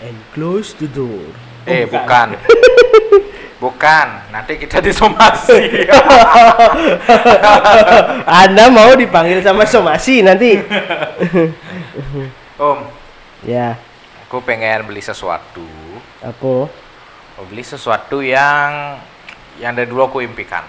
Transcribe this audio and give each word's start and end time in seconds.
and 0.00 0.16
close 0.32 0.72
the 0.76 0.88
door. 0.88 1.28
Eh, 1.68 1.84
bukan. 1.84 2.40
bukan. 3.60 4.06
Nanti 4.34 4.56
kita 4.56 4.80
disomasi. 4.80 5.80
Anda 8.40 8.72
mau 8.72 8.96
dipanggil 8.96 9.44
sama 9.44 9.68
somasi 9.68 10.24
nanti? 10.24 10.56
Om, 12.60 12.84
ya, 13.48 13.72
aku 14.28 14.44
pengen 14.44 14.84
beli 14.84 15.00
sesuatu. 15.00 15.64
aku 16.20 16.68
Mau 17.40 17.44
beli 17.48 17.64
sesuatu 17.64 18.20
yang 18.20 19.00
yang 19.56 19.72
dari 19.72 19.88
dulu 19.88 20.12
aku 20.12 20.20
impikan. 20.20 20.60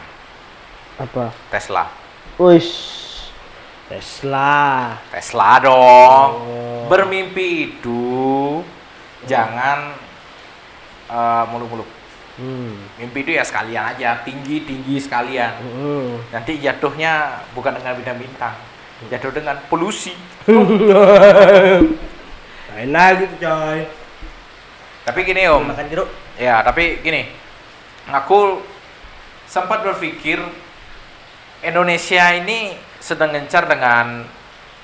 apa? 0.95 1.35
Tesla. 1.51 1.91
Wish, 2.39 2.71
Tesla. 3.91 4.95
Tesla 5.11 5.59
dong. 5.59 6.29
Oh. 6.47 6.87
Bermimpi 6.87 7.75
itu 7.75 8.63
jangan 9.27 9.93
eh, 11.09 11.43
muluk-muluk. 11.51 11.89
Hmm. 12.39 12.79
Mimpi 12.97 13.27
itu 13.27 13.31
ya 13.35 13.43
sekalian 13.43 13.91
aja, 13.93 14.23
tinggi-tinggi 14.23 14.95
sekalian. 14.97 15.51
Hmm. 15.61 16.17
Nanti 16.31 16.57
jatuhnya 16.57 17.43
bukan 17.51 17.75
dengan 17.75 17.93
bintang-bintang, 17.99 18.55
jatuh 19.11 19.31
dengan 19.35 19.59
polusi. 19.67 20.15
Enak 22.81 23.09
gitu 23.19 23.35
coy. 23.45 23.79
Tapi 25.01 25.19
gini 25.27 25.43
om, 25.49 25.65
Makan 25.65 25.89
jeruk. 25.91 26.09
ya 26.39 26.63
tapi 26.63 27.03
gini, 27.03 27.27
aku 28.09 28.63
sempat 29.45 29.83
berpikir 29.83 30.39
Indonesia 31.61 32.31
ini 32.33 32.73
sedang 32.97 33.35
gencar 33.35 33.67
dengan 33.67 34.25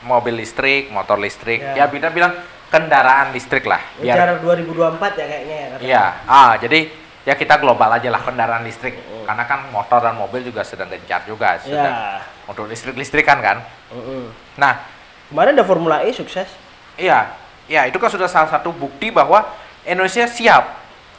mobil 0.05 0.38
listrik, 0.38 0.91
motor 0.94 1.18
listrik. 1.18 1.63
Ya. 1.63 1.85
Ya, 1.85 1.90
kita 1.90 2.12
bilang 2.13 2.38
kendaraan 2.67 3.31
listrik 3.31 3.63
lah. 3.63 3.80
Biar 3.98 4.16
Biar 4.16 4.44
2024 4.44 5.20
ya 5.20 5.26
kayaknya 5.26 5.55
ya. 5.55 5.67
Iya, 5.80 6.03
ah 6.27 6.52
jadi 6.59 6.91
ya 7.23 7.34
kita 7.35 7.59
global 7.59 7.87
aja 7.91 8.07
lah 8.12 8.21
kendaraan 8.24 8.63
listrik. 8.63 8.99
Oh. 9.07 9.24
Karena 9.24 9.43
kan 9.43 9.68
motor 9.71 9.99
dan 10.04 10.15
mobil 10.15 10.43
juga 10.43 10.63
sedang 10.63 10.87
gencar 10.87 11.24
juga, 11.24 11.59
Ya. 11.59 11.63
sedang 11.63 11.96
untuk 12.48 12.68
listrik-listrikan 12.68 13.40
kan. 13.40 13.57
Mm-mm. 13.91 14.32
Nah, 14.55 14.84
Kemarin 15.27 15.59
ada 15.59 15.68
Formula 15.68 15.99
E 16.07 16.15
sukses. 16.15 16.48
iya, 16.96 17.35
ya 17.68 17.84
itu 17.84 17.99
kan 17.99 18.07
sudah 18.07 18.32
salah 18.32 18.48
satu 18.48 18.71
bukti 18.71 19.12
bahwa 19.12 19.43
Indonesia 19.84 20.24
siap 20.24 20.63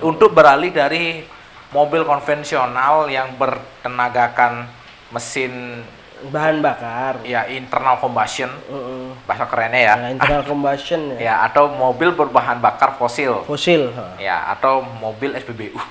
untuk 0.00 0.32
beralih 0.32 0.72
dari 0.72 1.28
mobil 1.68 2.08
konvensional 2.08 3.12
yang 3.12 3.36
bertenagakan 3.36 4.64
mesin 5.12 5.84
Bahan 6.28 6.58
bakar. 6.58 7.22
ya 7.22 7.46
internal 7.46 8.02
combustion, 8.02 8.50
Mm-mm. 8.66 9.14
bahasa 9.22 9.46
kerennya 9.46 9.78
ya. 9.78 9.94
Ya, 9.94 10.08
internal 10.10 10.42
combustion 10.42 11.14
ya. 11.14 11.18
ya, 11.18 11.34
atau 11.46 11.70
mobil 11.70 12.10
berbahan 12.10 12.58
bakar 12.58 12.98
fosil. 12.98 13.46
Fosil. 13.46 13.94
ha. 13.94 14.18
Ya, 14.18 14.50
atau 14.50 14.82
mobil 14.82 15.38
SPBU. 15.38 15.78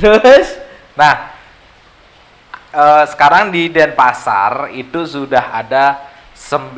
Terus? 0.00 0.48
Nah, 0.96 1.14
eh, 2.72 3.04
sekarang 3.10 3.52
di 3.52 3.68
Denpasar 3.68 4.72
itu 4.72 5.04
sudah 5.04 5.52
ada 5.52 6.00
9 6.32 6.72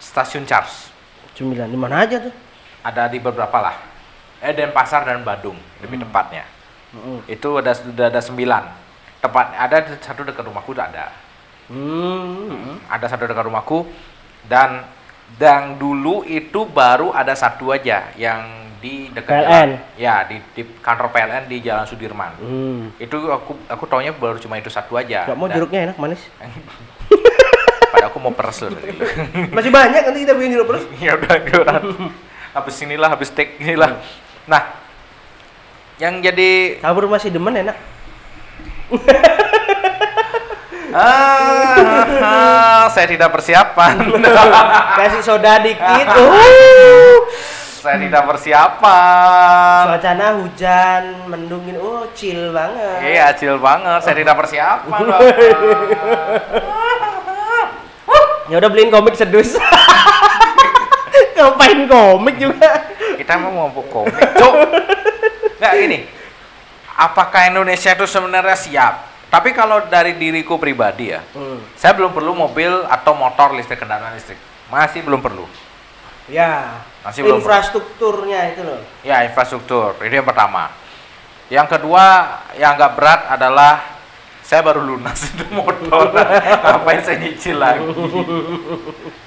stasiun 0.00 0.48
charge. 0.48 0.88
Cemilan 1.36 1.68
di 1.68 1.78
mana 1.78 2.04
aja 2.04 2.20
tuh? 2.20 2.32
Ada 2.80 3.12
di 3.12 3.20
beberapa 3.20 3.60
lah. 3.60 3.76
Eh 4.40 4.56
Denpasar 4.56 5.04
dan 5.04 5.20
Bandung 5.20 5.56
lebih 5.84 6.00
tepatnya. 6.00 6.48
Mm-mm. 6.90 7.18
Itu 7.26 7.58
ada 7.58 7.72
sudah 7.72 8.06
ada 8.10 8.20
9. 8.20 8.34
Tepat 9.20 9.46
ada 9.52 9.76
satu 10.00 10.24
dekat 10.24 10.44
rumahku 10.46 10.72
ada. 10.74 11.12
Hmm. 11.70 12.82
Ada 12.90 13.14
satu 13.14 13.30
dekat 13.30 13.46
rumahku 13.46 13.86
dan 14.50 14.82
dan 15.38 15.78
dulu 15.78 16.26
itu 16.26 16.66
baru 16.66 17.14
ada 17.14 17.30
satu 17.38 17.70
aja 17.70 18.10
yang 18.18 18.42
di 18.80 19.12
dekat 19.12 19.44
PLN? 19.44 19.68
jalan- 19.76 19.82
ya 19.94 20.24
di, 20.24 20.40
di 20.56 20.62
kantor 20.80 21.12
PLN 21.12 21.44
di 21.46 21.60
Jalan 21.60 21.84
Sudirman. 21.86 22.32
Hmm. 22.40 22.90
Itu 22.96 23.28
aku 23.28 23.54
aku 23.68 23.84
taunya 23.86 24.10
baru 24.10 24.40
cuma 24.40 24.56
itu 24.56 24.72
satu 24.72 24.96
aja. 24.96 25.28
Gak 25.28 25.36
mau 25.36 25.46
Dan- 25.46 25.60
jeruknya 25.60 25.80
enak 25.92 25.96
manis. 26.00 26.24
Pada 27.92 28.06
aku 28.08 28.18
mau 28.22 28.32
peres 28.32 28.64
loh. 28.64 28.72
Masih 29.54 29.70
banyak 29.70 30.02
nanti 30.08 30.18
kita 30.24 30.32
bikin 30.32 30.56
jeruk 30.56 30.66
terus. 30.74 30.84
ya 31.04 31.12
udah 31.14 31.34
udah. 31.38 31.80
habis 32.50 32.76
inilah 32.82 33.08
habis 33.12 33.30
take 33.30 33.60
inilah. 33.60 34.00
Nah, 34.48 34.79
yang 36.00 36.24
jadi 36.24 36.80
Kabur 36.80 37.04
masih 37.04 37.28
demen 37.28 37.52
enak. 37.52 37.76
ah, 40.96 42.88
saya 42.88 43.06
tidak 43.06 43.28
persiapan. 43.28 44.08
Kasih 44.98 45.20
soda 45.22 45.60
dikit. 45.60 46.08
Uh. 46.20 47.20
saya 47.80 47.96
tidak 47.96 48.28
persiapan. 48.28 49.88
Suasana 49.88 50.36
hujan, 50.36 51.02
mendungin. 51.32 51.80
Oh, 51.80 52.04
chill 52.12 52.52
banget. 52.52 53.00
Iya, 53.00 53.32
chill 53.32 53.56
banget. 53.56 54.04
Saya 54.04 54.20
tidak 54.20 54.36
persiapan. 54.36 55.00
Ya 58.52 58.60
udah 58.60 58.68
beliin 58.68 58.92
komik 58.92 59.16
sedus. 59.16 59.56
Ngapain 61.40 61.88
komik 61.88 62.36
juga? 62.36 62.84
Kita 63.16 63.40
mau 63.40 63.48
ngomong 63.64 63.86
komik, 63.88 64.28
Cuk. 64.36 64.54
Nggak 65.60 65.72
gini. 65.76 65.98
Apakah 66.96 67.52
Indonesia 67.52 67.92
itu 67.92 68.06
sebenarnya 68.08 68.56
siap? 68.56 68.94
Tapi 69.30 69.54
kalau 69.54 69.86
dari 69.86 70.18
diriku 70.18 70.58
pribadi 70.58 71.14
ya, 71.14 71.22
Hmm. 71.36 71.62
saya 71.78 71.94
belum 71.94 72.10
perlu 72.10 72.34
mobil 72.34 72.82
atau 72.90 73.14
motor 73.14 73.54
listrik 73.54 73.78
kendaraan 73.78 74.16
listrik. 74.18 74.40
Masih 74.66 75.06
belum 75.06 75.22
perlu. 75.22 75.46
Ya. 76.26 76.82
Masih 77.06 77.22
belum. 77.22 77.38
Infrastrukturnya 77.38 78.56
itu 78.56 78.62
loh. 78.66 78.82
Ya, 79.06 79.22
infrastruktur. 79.22 79.94
Ini 80.02 80.20
yang 80.20 80.26
pertama. 80.26 80.74
Yang 81.46 81.78
kedua, 81.78 82.04
yang 82.58 82.74
nggak 82.74 82.92
berat 82.98 83.20
adalah 83.30 83.82
saya 84.42 84.66
baru 84.66 84.82
lunas 84.82 85.18
itu 85.30 85.46
motor. 85.54 86.10
Ngapain 86.10 87.02
saya 87.06 87.16
nyicil 87.22 87.54
lagi? 87.54 87.86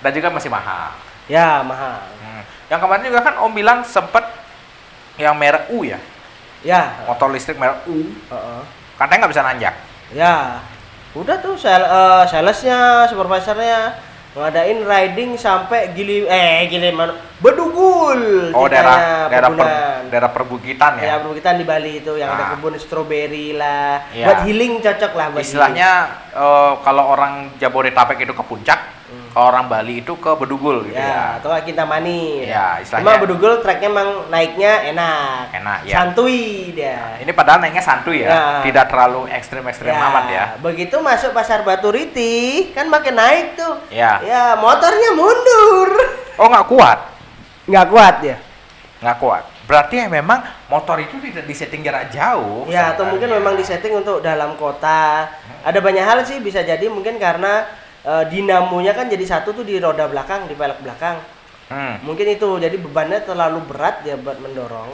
Dan 0.04 0.12
juga 0.12 0.28
masih 0.36 0.52
mahal. 0.52 0.92
Ya, 1.32 1.64
mahal. 1.64 2.04
Hmm. 2.20 2.44
Yang 2.68 2.80
kemarin 2.84 3.04
juga 3.08 3.20
kan 3.24 3.36
Om 3.40 3.52
bilang 3.56 3.80
sempet 3.88 4.24
yang 5.16 5.36
merek 5.38 5.72
U 5.72 5.86
ya, 5.88 6.00
Ya. 6.64 7.04
motor 7.04 7.28
listrik 7.30 7.56
merek 7.56 7.84
U. 7.86 8.08
Heeh. 8.08 8.62
Katanya 8.96 9.20
nggak 9.22 9.32
bisa 9.32 9.44
nanjak. 9.44 9.76
Ya. 10.10 10.64
Udah 11.14 11.38
tuh 11.38 11.54
sel 11.54 11.78
eh, 11.80 12.24
salesnya, 12.26 13.06
supervisornya 13.06 13.94
ngadain 14.34 14.82
riding 14.82 15.38
sampai 15.38 15.94
gili 15.94 16.26
eh 16.26 16.66
gili 16.66 16.90
mana 16.90 17.14
bedugul 17.38 18.50
Oh, 18.50 18.66
daerah 18.66 19.30
daerah 19.30 19.50
per, 19.52 19.68
daerah 20.10 20.30
perbukitan 20.34 20.98
ya. 20.98 21.06
ya 21.06 21.16
perbukitan 21.22 21.54
di 21.54 21.66
Bali 21.70 22.02
itu 22.02 22.18
yang 22.18 22.34
ada 22.34 22.44
Ah. 22.44 22.50
kebun 22.58 22.74
stroberi 22.76 23.54
lah 23.54 24.02
Iya. 24.10 24.26
buat 24.26 24.40
healing 24.44 24.82
cocok 24.82 25.12
lah 25.14 25.26
buat 25.30 25.38
Istilahnya 25.38 25.90
eh, 26.34 26.72
kalau 26.82 27.04
orang 27.08 27.54
Jabodetabek 27.62 28.26
itu 28.26 28.34
ke 28.34 28.42
puncak, 28.42 28.80
orang 29.34 29.66
Bali 29.66 30.00
itu 30.00 30.14
ke 30.16 30.32
Bedugul 30.38 30.86
gitu 30.86 30.96
ya 30.96 31.10
ya. 31.10 31.24
atau 31.42 31.50
Kintamani 31.58 32.46
Ya, 32.46 32.78
istilahnya. 32.78 33.06
Cuma 33.06 33.18
bedugul 33.18 33.54
treknya 33.60 33.90
emang 33.90 34.10
naiknya 34.30 34.72
enak 34.90 35.54
Enak 35.54 35.78
ya. 35.84 35.94
santuy 36.00 36.70
dia 36.72 37.18
Ini 37.18 37.32
padahal 37.32 37.60
naiknya 37.62 37.82
santuy 37.82 38.22
ya, 38.22 38.30
Ya. 38.30 38.42
tidak 38.62 38.86
terlalu 38.88 39.26
ekstrim-ekstrim 39.28 39.90
amat 39.92 40.26
ya. 40.30 40.46
begitu 40.60 40.96
masuk 40.98 41.34
pasar 41.34 41.62
Batu 41.62 41.90
Riti 41.90 42.70
kan 42.72 42.86
makin 42.88 43.14
naik 43.14 43.58
tuh 43.58 43.82
Ya. 43.90 44.22
ya 44.22 44.44
motornya 44.56 45.14
mundur 45.14 45.90
Oh 46.34 46.50
nggak 46.50 46.66
kuat, 46.66 47.00
nggak 47.66 47.88
kuat 47.90 48.16
ya 48.22 48.38
nggak 49.00 49.20
kuat. 49.20 49.44
Berarti 49.64 49.96
ya 49.96 50.08
memang 50.08 50.40
motor 50.68 50.96
itu 50.96 51.20
tidak 51.20 51.44
disetting 51.44 51.84
jarak 51.84 52.08
jauh. 52.08 52.64
Ya, 52.68 52.92
atau 52.92 53.04
mungkin 53.04 53.32
memang 53.32 53.56
disetting 53.56 53.92
untuk 53.94 54.20
dalam 54.20 54.56
kota. 54.56 55.28
Ada 55.60 55.80
banyak 55.80 56.04
hal 56.04 56.20
sih 56.24 56.40
bisa 56.40 56.64
jadi 56.64 56.88
mungkin 56.88 57.16
karena 57.16 57.68
eh, 58.04 58.26
dinamonya 58.30 58.94
kan 58.94 59.08
jadi 59.08 59.26
satu 59.26 59.56
tuh 59.56 59.66
di 59.66 59.80
roda 59.80 60.08
belakang, 60.08 60.48
di 60.48 60.56
pelek 60.56 60.80
belakang. 60.84 61.18
Hmm. 61.72 61.98
Mungkin 62.04 62.38
itu 62.38 62.60
jadi 62.60 62.76
bebannya 62.78 63.24
terlalu 63.24 63.64
berat 63.66 64.04
ya 64.04 64.20
buat 64.20 64.38
mendorong. 64.38 64.94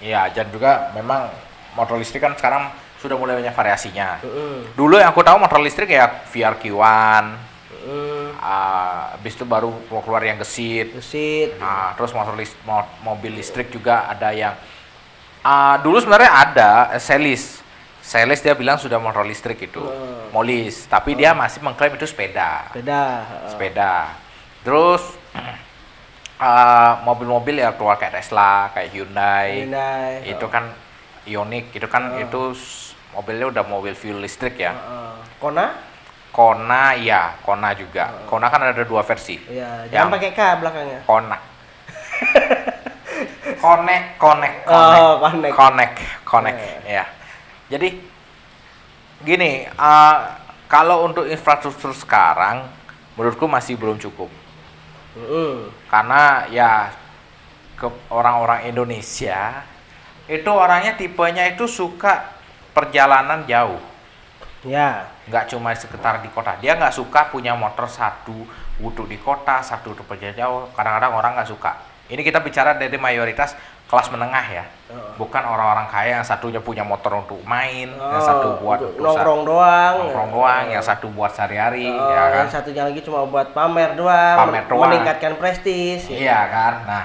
Iya, 0.00 0.32
dan 0.32 0.48
juga 0.52 0.90
memang 0.96 1.28
motor 1.76 2.00
listrik 2.00 2.24
kan 2.24 2.34
sekarang 2.34 2.72
sudah 3.00 3.16
mulai 3.16 3.40
banyak 3.40 3.56
variasinya. 3.56 4.20
Mm-mm. 4.20 4.76
Dulu 4.76 5.00
yang 5.00 5.12
aku 5.12 5.24
tahu 5.24 5.40
motor 5.40 5.60
listrik 5.60 5.88
ya 5.88 6.08
VRQ1, 6.28 7.24
Mm-mm. 7.72 8.36
ah, 8.36 9.16
habis 9.16 9.32
itu 9.36 9.44
baru 9.48 9.72
keluar 9.88 10.20
yang 10.20 10.36
gesit. 10.40 10.92
Gesit. 10.92 11.56
Nah, 11.56 11.96
terus 11.96 12.12
motor 12.12 12.36
list, 12.36 12.56
mo- 12.68 12.88
mobil 13.00 13.32
listrik 13.32 13.72
juga 13.72 14.04
ada 14.08 14.32
yang 14.36 14.52
ah, 15.40 15.80
dulu 15.80 15.96
sebenarnya 16.00 16.32
ada 16.32 16.70
eh, 16.92 17.00
Celis 18.10 18.42
dia 18.42 18.58
bilang 18.58 18.74
sudah 18.74 18.98
motor 18.98 19.22
listrik 19.22 19.62
itu, 19.62 19.78
Hmm. 19.78 20.34
molis, 20.34 20.90
tapi 20.90 21.14
dia 21.14 21.30
masih 21.30 21.62
mengklaim 21.62 21.94
itu 21.94 22.10
sepeda. 22.10 22.66
Beda. 22.74 23.22
sepeda. 23.46 24.18
Terus 24.66 25.14
uh, 26.42 26.92
mobil-mobil 27.06 27.62
ya 27.62 27.70
keluar 27.70 27.94
kayak 27.96 28.18
Tesla, 28.18 28.74
kayak 28.74 28.90
Hyundai. 28.90 29.62
Hyundai. 29.62 30.26
Itu 30.26 30.50
kan 30.50 30.74
Ioniq, 31.22 31.70
itu 31.70 31.86
kan 31.86 32.18
itu 32.18 32.50
s- 32.50 32.98
mobilnya 33.14 33.46
udah 33.46 33.62
mobil 33.62 33.94
fuel 33.94 34.18
listrik 34.18 34.58
ya. 34.58 34.74
Heeh. 34.74 35.14
Kona? 35.38 35.66
Kona 36.34 36.98
ya, 36.98 37.38
Kona 37.46 37.70
juga. 37.74 38.26
Kona 38.26 38.50
kan 38.50 38.74
ada 38.74 38.82
dua 38.82 39.06
versi. 39.06 39.38
Iya, 39.46 39.86
Yang- 39.86 39.90
jangan 39.94 40.10
pakai 40.10 40.30
K 40.34 40.40
belakangnya. 40.58 41.00
Kona. 41.06 41.38
Connect, 43.60 44.16
connect, 44.16 44.56
Oh, 44.64 45.20
connect, 45.20 45.52
connect. 45.52 45.54
connect, 45.54 45.94
connect, 46.24 46.58
ya. 46.88 47.04
Jadi 47.70 48.02
gini, 49.22 49.64
eh, 49.64 50.16
kalau 50.66 51.06
untuk 51.06 51.24
infrastruktur 51.30 51.94
sekarang, 51.94 52.66
menurutku 53.14 53.46
masih 53.46 53.78
belum 53.78 53.96
cukup. 54.02 54.28
Mm-mm. 55.14 55.70
Karena 55.86 56.46
ya 56.50 56.90
ke 57.78 57.86
orang-orang 58.12 58.70
Indonesia 58.70 59.64
itu 60.30 60.50
orangnya 60.50 60.94
tipenya 60.94 61.50
itu 61.50 61.66
suka 61.66 62.36
perjalanan 62.76 63.46
jauh. 63.46 63.80
Ya. 64.60 65.08
nggak 65.24 65.46
cuma 65.54 65.72
sekitar 65.72 66.20
di 66.20 66.28
kota 66.28 66.58
dia 66.58 66.74
nggak 66.74 66.92
suka 66.92 67.30
punya 67.30 67.54
motor 67.54 67.86
satu 67.86 68.44
duduk 68.76 69.06
di 69.06 69.16
kota 69.16 69.62
satu 69.62 69.94
untuk 69.94 70.04
perjalanan 70.04 70.36
jauh 70.36 70.60
kadang-kadang 70.74 71.12
orang 71.14 71.32
nggak 71.38 71.48
suka 71.48 71.72
ini 72.10 72.20
kita 72.26 72.42
bicara 72.42 72.74
dari 72.74 72.98
mayoritas 72.98 73.54
kelas 73.90 74.06
menengah 74.08 74.46
ya 74.48 74.64
Oh. 74.90 74.98
bukan 75.16 75.38
orang-orang 75.40 75.86
kaya 75.86 76.18
yang 76.18 76.26
satunya 76.26 76.58
punya 76.58 76.82
motor 76.82 77.14
untuk 77.14 77.38
main 77.44 77.86
yang 77.86 78.10
Oh, 78.12 78.18
satu 78.20 78.58
buat 78.58 78.82
nongkrong 78.98 79.42
doang. 79.44 79.94
nongkrong 80.02 80.30
doang 80.32 80.64
yang 80.66 80.82
satu 80.82 81.06
buat 81.08 81.30
sehari-hari 81.30 81.86
Oh, 81.86 82.10
ya 82.10 82.22
kan 82.28 82.38
yang 82.40 82.50
satunya 82.50 82.82
lagi 82.82 82.98
cuma 83.00 83.22
buat 83.22 83.50
pamer 83.50 83.94
doang, 83.94 84.36
Pamer 84.40 84.66
doang. 84.66 84.82
meningkatkan 84.84 85.34
prestis. 85.36 86.06
iya 86.06 86.42
kan 86.46 86.74
nah 86.84 87.04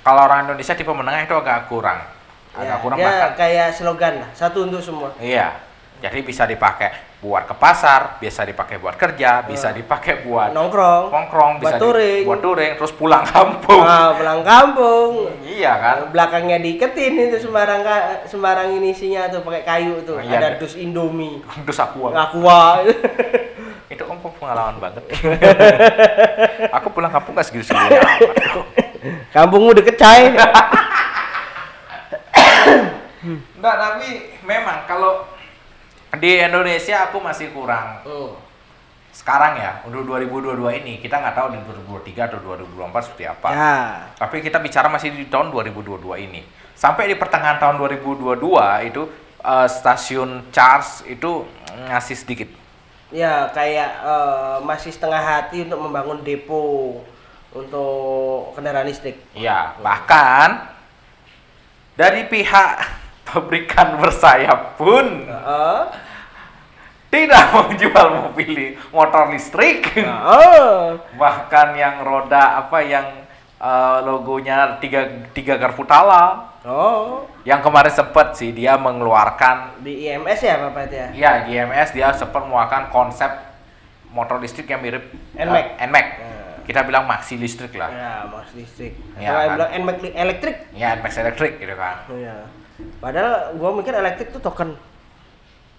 kalau 0.00 0.24
orang 0.24 0.46
Indonesia 0.46 0.74
tipe 0.74 0.90
menengah 0.90 1.22
itu 1.22 1.34
agak 1.36 1.66
kurang 1.66 2.02
agak 2.50 2.66
Ya, 2.66 2.82
kurang 2.82 2.96
dia 2.96 3.06
bahkan 3.06 3.30
kayak 3.36 3.68
slogan 3.70 4.14
lah, 4.18 4.30
satu 4.32 4.66
untuk 4.66 4.82
semua. 4.82 5.14
Iya. 5.16 5.54
Jadi 6.00 6.18
bisa 6.20 6.42
dipakai 6.42 6.90
buat 7.20 7.44
ke 7.44 7.52
pasar, 7.52 8.16
bisa 8.16 8.48
dipakai 8.48 8.80
buat 8.80 8.96
kerja, 8.96 9.44
bisa 9.44 9.68
dipakai 9.76 10.24
buat 10.24 10.56
Nongkrong, 10.56 11.12
nongkrong, 11.12 11.52
buat 11.60 11.76
bisa 11.76 11.76
touring. 11.76 12.24
buat 12.24 12.40
touring, 12.40 12.72
terus 12.80 12.96
pulang 12.96 13.28
kampung. 13.28 13.84
Ah, 13.84 14.16
pulang 14.16 14.40
kampung. 14.40 15.28
Iya 15.44 15.72
kan? 15.76 15.96
Belakangnya 16.16 16.56
diiketin 16.56 17.28
itu 17.28 17.36
sembarang 17.44 17.84
sembarang 18.24 18.72
ini 18.72 18.96
isinya 18.96 19.28
tuh 19.28 19.44
pakai 19.44 19.62
kayu 19.68 20.00
tuh. 20.00 20.16
Oh, 20.16 20.24
iya, 20.24 20.40
Ada 20.40 20.56
deh. 20.56 20.64
dus 20.64 20.80
Indomie, 20.80 21.44
Terus 21.68 21.76
aku 21.76 22.08
aqua. 22.08 22.80
itu 23.92 24.04
om 24.08 24.16
pengalaman 24.16 24.80
banget. 24.80 25.04
aku 26.80 26.88
pulang 26.88 27.12
kampung 27.12 27.36
gak 27.36 27.52
segitu-segitunya 27.52 28.00
amat. 28.00 28.20
Kampungmu 29.28 29.76
deket 29.76 30.00
cai. 30.00 30.32
Enggak, 33.60 33.76
tapi 33.76 34.08
memang 34.40 34.88
kalau 34.88 35.28
di 36.18 36.42
Indonesia 36.42 37.06
aku 37.06 37.22
masih 37.22 37.54
kurang 37.54 38.02
Hmm. 38.02 38.34
sekarang 39.10 39.58
ya 39.58 39.82
untuk 39.86 40.06
2022 40.06 40.70
ini 40.82 40.98
kita 40.98 41.18
nggak 41.18 41.34
tahu 41.34 41.48
di 41.54 41.58
2023 41.66 42.30
atau 42.30 42.38
2024 42.42 43.02
seperti 43.10 43.24
apa. 43.26 43.48
Ya. 43.50 43.76
Tapi 44.16 44.38
kita 44.38 44.62
bicara 44.62 44.86
masih 44.86 45.10
di 45.10 45.26
tahun 45.26 45.50
2022 45.50 46.14
ini. 46.18 46.46
Sampai 46.78 47.10
di 47.10 47.18
pertengahan 47.18 47.58
tahun 47.58 47.76
2022 47.78 48.86
itu 48.86 49.02
eh, 49.42 49.68
stasiun 49.68 50.48
charge 50.54 51.10
itu 51.10 51.42
ngasih 51.90 52.16
sedikit. 52.16 52.48
Ya, 53.10 53.50
kayak 53.50 53.90
eh, 53.98 54.56
masih 54.62 54.94
setengah 54.94 55.20
hati 55.20 55.66
untuk 55.66 55.82
membangun 55.82 56.22
depo 56.22 56.62
untuk 57.50 58.54
kendaraan 58.54 58.86
listrik. 58.86 59.18
Iya, 59.34 59.74
bahkan 59.82 60.70
dari 61.98 62.30
pihak 62.30 62.99
pabrikan 63.30 63.96
bersayap 63.96 64.74
pun 64.74 65.24
Heeh. 65.24 65.80
tidak 67.10 67.44
menjual 67.54 68.06
mobil 68.26 68.74
motor 68.90 69.30
listrik. 69.30 69.94
Heeh. 69.94 70.98
Bahkan 71.14 71.68
yang 71.74 72.02
roda 72.02 72.58
apa 72.60 72.78
yang 72.82 73.06
eh, 73.56 73.98
logonya 74.02 74.78
tiga 74.78 75.06
tiga 75.30 75.54
garpu 75.56 75.82
tala. 75.82 76.50
Oh, 76.60 77.24
Yang 77.40 77.60
kemarin 77.64 77.88
sempat 77.88 78.36
sih 78.36 78.52
dia 78.52 78.76
mengeluarkan 78.76 79.80
di 79.80 80.04
IMS 80.04 80.44
ya 80.44 80.60
Bapak 80.60 80.92
itu 80.92 80.96
ya? 81.00 81.08
Ya, 81.16 81.32
GMS 81.48 81.96
dia 81.96 82.12
sempat 82.12 82.44
mengeluarkan 82.44 82.92
konsep 82.92 83.32
motor 84.12 84.36
listrik 84.36 84.68
yang 84.68 84.84
mirip 84.84 85.08
NMAX. 85.32 85.80
eh, 85.80 85.88
NMAX. 85.88 86.06
Ya. 86.20 86.36
Kita 86.68 86.84
bilang 86.84 87.08
maxi 87.08 87.40
listrik 87.40 87.72
lah. 87.80 87.88
Ya, 87.88 88.12
mas 88.28 88.52
listrik. 88.52 88.92
Ya, 89.16 89.32
Kalau 89.32 89.40
kan. 89.40 89.50
bilang 89.56 89.70
NMAX 89.72 89.96
elektrik. 90.12 90.56
Ya, 90.76 90.88
NMAX 91.00 91.12
elektrik 91.16 91.52
gitu 91.56 91.74
kan. 91.80 91.96
Iya. 92.12 92.36
Padahal 92.98 93.54
gua 93.56 93.70
mikir 93.74 93.92
elektrik 93.92 94.30
tuh 94.30 94.40
token. 94.40 94.76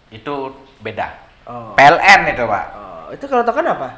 Itu 0.09 0.51
beda. 0.80 1.07
Oh. 1.48 1.74
PLN 1.74 2.21
itu, 2.31 2.44
Pak. 2.44 2.65
Oh, 2.75 3.06
itu 3.12 3.25
kalau 3.25 3.44
token 3.44 3.68
apa? 3.68 3.89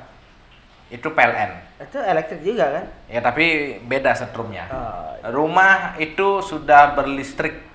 Itu 0.88 1.09
PLN. 1.09 1.51
Itu 1.81 1.97
elektrik 2.00 2.41
juga 2.41 2.65
kan? 2.79 2.85
Ya, 3.09 3.19
tapi 3.19 3.77
beda 3.83 4.13
setrumnya. 4.13 4.69
Oh. 4.69 5.09
Rumah 5.31 5.97
itu 5.97 6.39
sudah 6.39 6.94
berlistrik 6.94 7.65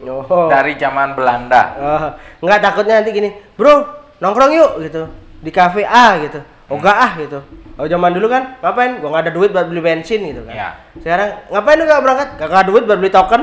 Oh. 0.00 0.48
dari 0.48 0.80
zaman 0.80 1.12
Belanda. 1.12 1.62
Oh, 1.76 2.04
nggak 2.40 2.60
takutnya 2.64 3.04
nanti 3.04 3.12
gini, 3.12 3.28
bro, 3.52 3.84
nongkrong 4.16 4.52
yuk 4.56 4.72
gitu 4.80 5.04
di 5.44 5.52
kafe 5.52 5.84
A 5.84 6.16
gitu. 6.24 6.40
Oh 6.70 6.78
Hmm. 6.78 6.80
enggak 6.80 6.96
ah 6.96 7.12
gitu. 7.18 7.38
Oh 7.76 7.84
zaman 7.84 8.14
dulu 8.14 8.30
kan, 8.30 8.56
ngapain? 8.62 8.96
Gua 9.02 9.12
nggak 9.12 9.24
ada 9.28 9.32
duit 9.34 9.50
buat 9.50 9.66
beli 9.68 9.82
bensin 9.82 10.22
gitu 10.24 10.46
kan. 10.48 10.54
Iya. 10.56 10.68
Sekarang 11.02 11.28
ngapain 11.50 11.76
lu 11.76 11.84
nggak 11.84 12.00
berangkat? 12.00 12.28
Gak 12.38 12.48
ada 12.48 12.64
duit 12.64 12.82
buat 12.86 12.96
beli 12.96 13.12
token. 13.12 13.42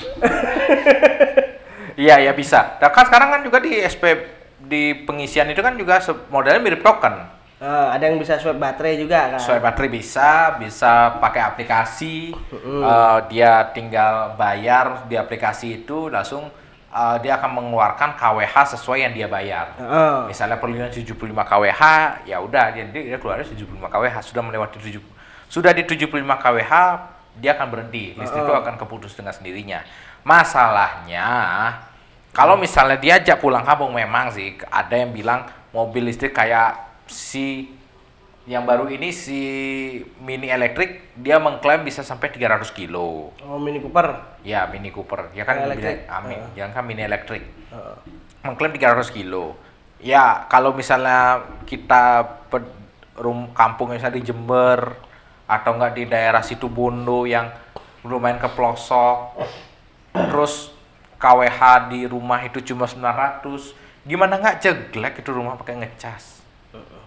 Iya, 1.96 2.20
ya 2.20 2.32
bisa. 2.36 2.76
Dan 2.76 2.92
kan 2.92 3.08
sekarang 3.08 3.28
kan 3.32 3.40
juga 3.40 3.56
di 3.56 3.80
SP 3.80 4.04
di 4.60 4.92
pengisian 5.08 5.48
itu 5.48 5.64
kan 5.64 5.72
juga 5.80 5.96
modelnya 6.28 6.60
mirip 6.60 6.84
token. 6.84 7.24
Eh, 7.56 7.86
ada 7.88 8.04
yang 8.04 8.20
bisa 8.20 8.36
swipe 8.36 8.60
baterai 8.60 9.00
juga 9.00 9.32
kan. 9.32 9.40
Swipe 9.40 9.64
baterai 9.64 9.88
bisa, 9.88 10.60
bisa 10.60 11.16
pakai 11.16 11.40
aplikasi. 11.40 12.36
eh, 12.52 13.18
dia 13.32 13.72
tinggal 13.72 14.36
bayar 14.36 15.08
di 15.08 15.16
aplikasi 15.16 15.80
itu 15.80 16.12
langsung 16.12 16.52
eh, 16.92 17.16
dia 17.24 17.40
akan 17.40 17.64
mengeluarkan 17.64 18.12
KWH 18.20 18.76
sesuai 18.76 19.08
yang 19.08 19.16
dia 19.16 19.24
bayar. 19.24 19.72
Heeh. 19.80 20.28
Misalnya 20.28 20.60
perlunya 20.60 20.92
75 20.92 21.16
KWH, 21.48 21.82
ya 22.28 22.44
udah 22.44 22.76
dia 22.76 22.84
dia 22.92 23.16
keluarnya 23.16 23.48
75 23.48 23.88
KWH 23.88 24.16
sudah 24.20 24.42
melewati 24.44 24.76
7 24.76 25.00
sudah 25.46 25.70
di 25.72 25.86
75 25.86 26.10
KWH 26.12 26.72
dia 27.40 27.56
akan 27.56 27.68
berhenti. 27.68 28.16
Listrik 28.16 28.42
itu 28.44 28.54
akan 28.54 28.74
keputus 28.80 29.12
dengan 29.16 29.32
sendirinya. 29.32 29.84
Masalahnya 30.26 31.26
kalau 32.36 32.60
misalnya 32.60 33.00
diajak 33.00 33.40
pulang 33.40 33.64
kampung 33.64 33.96
memang 33.96 34.28
sih 34.28 34.56
ada 34.68 34.92
yang 34.92 35.14
bilang 35.14 35.48
mobil 35.72 36.04
listrik 36.04 36.36
kayak 36.36 36.76
si 37.08 37.72
yang 38.46 38.62
baru 38.62 38.86
ini 38.86 39.10
si 39.10 39.40
mini 40.22 40.46
elektrik 40.46 41.10
dia 41.18 41.42
mengklaim 41.42 41.82
bisa 41.82 42.06
sampai 42.06 42.30
300 42.30 42.70
kilo. 42.70 43.34
Oh 43.42 43.58
Mini 43.58 43.82
Cooper. 43.82 44.38
Ya 44.46 44.70
mini 44.70 44.94
Cooper, 44.94 45.34
ya 45.34 45.42
kan 45.42 45.66
Elektrik. 45.66 46.06
amin, 46.06 46.38
jangan 46.54 46.70
kan 46.78 46.84
mini 46.86 47.02
elektrik 47.02 47.42
Heeh. 47.42 47.96
mengklaim 48.46 48.70
300 48.78 49.10
kilo. 49.10 49.58
Ya, 49.96 50.44
kalau 50.52 50.76
misalnya 50.76 51.42
kita 51.64 52.22
rum 53.16 53.50
kampung 53.56 53.96
misalnya 53.96 54.20
di 54.20 54.28
Jember 54.28 54.94
atau 55.46 55.78
enggak 55.78 55.94
di 55.94 56.04
daerah 56.10 56.42
situ 56.42 56.66
Bondo 56.66 57.24
yang 57.26 57.50
lumayan 58.06 58.38
ke 58.38 58.50
pelosok, 58.50 59.38
terus 60.14 60.74
KWH 61.18 61.90
di 61.90 62.06
rumah 62.06 62.42
itu 62.44 62.62
cuma 62.62 62.86
900, 62.86 63.74
gimana 64.06 64.38
nggak 64.38 64.58
jeglek 64.62 65.22
itu 65.22 65.30
rumah 65.34 65.58
pakai 65.58 65.80
ngecas? 65.82 66.38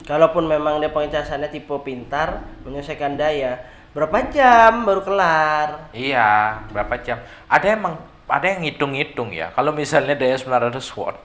Kalaupun 0.08 0.50
memang 0.50 0.82
dia 0.82 0.90
pengecasannya 0.90 1.52
tipe 1.52 1.72
pintar, 1.86 2.42
menyelesaikan 2.66 3.20
daya, 3.20 3.62
berapa 3.94 4.32
jam 4.34 4.88
baru 4.88 5.02
kelar? 5.06 5.94
Iya, 5.94 6.64
berapa 6.74 6.96
jam? 7.04 7.22
Ada 7.46 7.78
emang 7.78 8.00
ada 8.30 8.46
yang 8.46 8.66
ngitung-ngitung 8.66 9.30
ya. 9.34 9.54
Kalau 9.54 9.74
misalnya 9.74 10.18
daya 10.18 10.38
900 10.38 10.82
watt, 10.98 11.18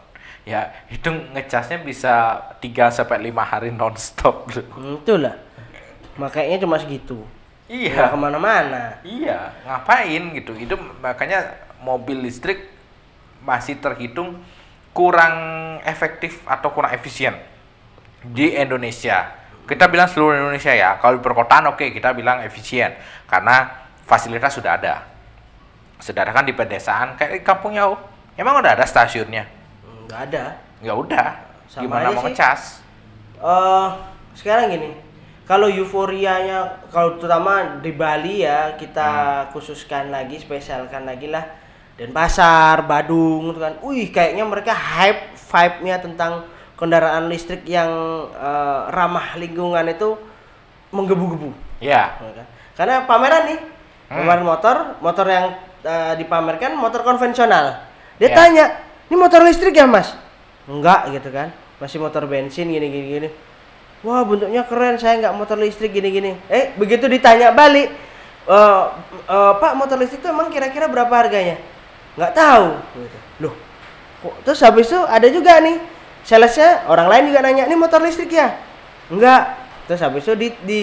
ya 0.45 0.73
itu 0.93 1.09
ngecasnya 1.09 1.81
bisa 1.81 2.37
3 2.61 2.93
sampai 2.93 3.33
5 3.33 3.45
hari 3.45 3.71
nonstop. 3.73 4.49
Hmm, 4.53 5.01
itulah. 5.01 5.37
Makanya 6.17 6.59
cuma 6.59 6.79
segitu. 6.79 7.23
Nggak 7.65 7.91
Iya. 7.97 8.13
ke 8.13 8.19
mana-mana. 8.19 8.83
Iya, 9.01 9.39
ngapain 9.65 10.23
gitu? 10.37 10.53
Itu 10.53 10.77
makanya 11.01 11.49
mobil 11.81 12.21
listrik 12.21 12.71
masih 13.41 13.81
terhitung 13.81 14.37
kurang 14.93 15.35
efektif 15.83 16.45
atau 16.45 16.71
kurang 16.71 16.93
efisien 16.93 17.35
di 18.23 18.53
Indonesia. 18.53 19.33
Kita 19.65 19.89
bilang 19.89 20.07
seluruh 20.07 20.37
Indonesia 20.37 20.71
ya. 20.71 21.01
Kalau 21.01 21.17
di 21.19 21.25
perkotaan 21.25 21.65
oke, 21.73 21.89
kita 21.89 22.13
bilang 22.13 22.45
efisien 22.45 22.93
karena 23.25 23.69
fasilitas 24.05 24.53
sudah 24.53 24.77
ada. 24.77 25.09
Sedangkan 25.97 26.45
di 26.45 26.53
pedesaan 26.53 27.17
kayak 27.17 27.33
di 27.33 27.41
kampung 27.41 27.73
jauh, 27.73 27.97
emang 28.37 28.61
udah 28.61 28.77
ada 28.77 28.85
stasiunnya. 28.85 29.49
Nggak 30.05 30.21
ada. 30.31 30.45
Ya 30.85 30.93
udah, 30.93 31.33
Sama 31.65 31.89
gimana 31.89 32.13
mau 32.13 32.21
sih. 32.21 32.37
ngecas? 32.37 32.85
eh 33.41 33.89
sekarang 34.37 34.69
gini, 34.69 34.93
kalau 35.45 35.69
euforianya, 35.69 36.85
kalau 36.89 37.21
terutama 37.21 37.81
di 37.85 37.93
Bali 37.93 38.45
ya 38.45 38.77
kita 38.81 39.09
khususkan 39.53 40.09
lagi, 40.09 40.41
spesialkan 40.41 41.05
lagi 41.05 41.29
lah. 41.29 41.45
Denpasar, 41.95 42.91
Badung, 42.91 43.55
itu 43.55 43.61
kan, 43.63 43.79
wih 43.87 44.11
kayaknya 44.11 44.43
mereka 44.43 44.75
hype 44.75 45.31
vibe-nya 45.39 46.03
tentang 46.03 46.43
kendaraan 46.75 47.31
listrik 47.31 47.63
yang 47.71 47.87
eh, 48.35 48.81
ramah 48.91 49.39
lingkungan 49.39 49.87
itu 49.87 50.19
menggebu-gebu. 50.91 51.55
Ya. 51.79 52.19
ya 52.19 52.33
kan? 52.35 52.47
Karena 52.75 52.95
pameran 53.07 53.43
nih, 53.47 53.61
Hmm. 54.05 54.21
pameran 54.21 54.43
motor, 54.45 54.77
motor 54.99 55.27
yang 55.31 55.47
eh, 55.85 56.13
dipamerkan 56.19 56.75
motor 56.75 57.07
konvensional. 57.07 57.79
Dia 58.19 58.33
Ya. 58.33 58.37
tanya, 58.37 58.65
ini 59.07 59.15
motor 59.15 59.45
listrik 59.47 59.77
ya 59.77 59.87
mas? 59.87 60.17
Enggak 60.67 61.13
gitu 61.15 61.29
kan, 61.31 61.53
masih 61.79 62.01
motor 62.01 62.25
bensin 62.27 62.73
gini 62.73 62.89
gini 62.91 63.07
gini. 63.07 63.29
Wah 64.05 64.21
bentuknya 64.21 64.63
keren, 64.69 65.01
saya 65.01 65.17
nggak 65.17 65.35
motor 65.35 65.57
listrik 65.57 65.97
gini 65.97 66.09
gini. 66.13 66.33
Eh 66.53 66.77
begitu 66.77 67.09
ditanya 67.09 67.57
balik, 67.57 67.89
"Eh, 68.45 68.83
eh, 69.33 69.53
Pak 69.57 69.73
motor 69.81 69.97
listrik 69.97 70.21
itu 70.21 70.29
emang 70.29 70.53
kira-kira 70.53 70.85
berapa 70.93 71.09
harganya? 71.11 71.57
Nggak 72.15 72.33
tahu. 72.37 72.67
Gitu. 73.01 73.19
Loh, 73.49 73.55
kok 74.21 74.35
terus 74.45 74.61
habis 74.61 74.93
itu 74.93 75.01
ada 75.09 75.25
juga 75.33 75.57
nih 75.65 75.81
salesnya 76.21 76.85
orang 76.87 77.09
lain 77.09 77.25
juga 77.33 77.41
nanya, 77.43 77.65
ini 77.65 77.77
motor 77.81 78.05
listrik 78.05 78.29
ya? 78.29 78.61
Enggak. 79.09 79.57
Terus 79.89 80.01
habis 80.05 80.23
itu 80.29 80.37
di 80.37 80.49
di 80.65 80.83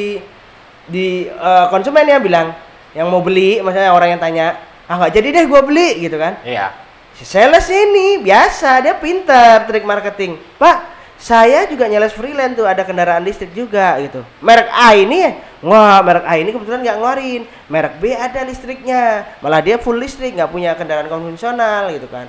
di 0.90 1.08
eh, 1.30 1.66
konsumennya 1.70 2.18
bilang 2.18 2.58
yang 2.98 3.06
mau 3.08 3.22
beli, 3.22 3.62
maksudnya 3.62 3.94
orang 3.94 4.18
yang 4.18 4.22
tanya, 4.22 4.60
ah 4.90 4.98
nggak 4.98 5.14
jadi 5.14 5.28
deh 5.40 5.46
gua 5.46 5.62
beli 5.62 6.10
gitu 6.10 6.18
kan? 6.18 6.42
Iya. 6.42 6.74
Si 7.16 7.24
sales 7.24 7.70
ini 7.70 8.18
biasa, 8.26 8.82
dia 8.82 8.98
pinter 8.98 9.70
trik 9.70 9.86
marketing. 9.86 10.42
Pak, 10.58 10.78
saya 11.22 11.70
juga 11.70 11.86
nyales 11.86 12.18
freelance 12.18 12.58
tuh, 12.58 12.66
ada 12.66 12.82
kendaraan 12.82 13.22
listrik 13.22 13.54
juga 13.54 13.94
gitu. 14.02 14.26
Merek 14.42 14.74
A 14.74 14.98
ini, 14.98 15.38
wah 15.62 16.02
merek 16.02 16.26
A 16.26 16.34
ini 16.42 16.50
kebetulan 16.50 16.82
nggak 16.82 16.98
ngeluarin. 16.98 17.42
Merek 17.70 18.02
B 18.02 18.18
ada 18.18 18.42
listriknya, 18.42 19.30
malah 19.38 19.62
dia 19.62 19.78
full 19.78 20.02
listrik, 20.02 20.34
nggak 20.34 20.50
punya 20.50 20.74
kendaraan 20.74 21.06
konvensional 21.06 21.94
gitu 21.94 22.10
kan. 22.10 22.26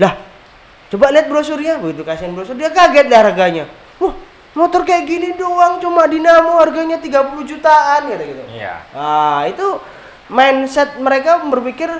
Lah, 0.00 0.16
coba 0.88 1.12
lihat 1.12 1.28
brosurnya, 1.28 1.76
begitu 1.76 2.00
kasihin 2.00 2.32
brosur, 2.32 2.56
dia 2.56 2.72
kaget 2.72 3.12
deh 3.12 3.20
harganya. 3.20 3.64
Wah, 4.00 4.16
motor 4.56 4.88
kayak 4.88 5.04
gini 5.04 5.36
doang, 5.36 5.76
cuma 5.84 6.08
dinamo 6.08 6.56
harganya 6.56 6.96
30 6.96 7.44
jutaan 7.44 8.08
gitu 8.08 8.24
gitu. 8.24 8.42
Iya. 8.56 8.88
Ah, 8.96 9.44
itu 9.44 9.84
mindset 10.32 10.96
mereka 10.96 11.44
berpikir 11.44 11.92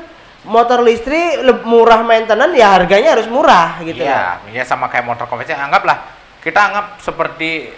motor 0.44 0.84
listrik 0.84 1.40
murah 1.64 2.04
maintenance 2.04 2.54
ya 2.56 2.68
harganya 2.76 3.16
harus 3.16 3.28
murah 3.28 3.80
gitu 3.80 4.04
Iya, 4.04 4.44
ya 4.52 4.64
sama 4.64 4.92
kayak 4.92 5.04
motor 5.08 5.24
konvensional. 5.28 5.68
Anggaplah 5.68 6.04
kita 6.44 6.60
anggap 6.60 6.86
seperti 7.00 7.72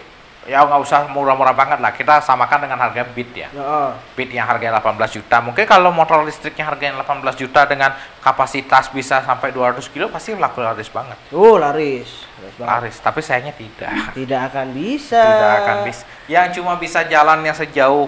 ya 0.46 0.62
nggak 0.62 0.80
usah 0.82 1.10
murah-murah 1.10 1.54
banget 1.54 1.78
lah. 1.82 1.90
Kita 1.94 2.22
samakan 2.22 2.66
dengan 2.66 2.78
harga 2.78 3.02
Beat 3.06 3.30
ya. 3.34 3.48
Heeh. 3.50 3.90
Beat 4.14 4.30
yang 4.34 4.46
harganya 4.46 4.78
18 4.78 5.18
juta. 5.18 5.36
Mungkin 5.42 5.66
kalau 5.66 5.90
motor 5.90 6.22
listriknya 6.22 6.66
harganya 6.66 7.02
18 7.02 7.22
juta 7.34 7.66
dengan 7.66 7.94
kapasitas 8.22 8.90
bisa 8.90 9.22
sampai 9.22 9.50
200 9.50 9.82
kilo 9.90 10.10
pasti 10.10 10.34
laku 10.34 10.62
laris 10.62 10.90
banget. 10.90 11.18
Oh, 11.34 11.58
laris. 11.58 12.26
Laris 12.38 12.54
banget. 12.58 12.70
Laris, 12.70 12.96
tapi 13.02 13.20
sayangnya 13.22 13.54
tidak. 13.58 14.14
Tidak 14.14 14.40
akan 14.50 14.66
bisa. 14.74 15.22
Tidak 15.22 15.52
akan 15.62 15.76
bisa. 15.86 16.02
Yang 16.30 16.46
cuma 16.62 16.72
bisa 16.78 17.02
jalannya 17.06 17.52
sejauh 17.54 18.06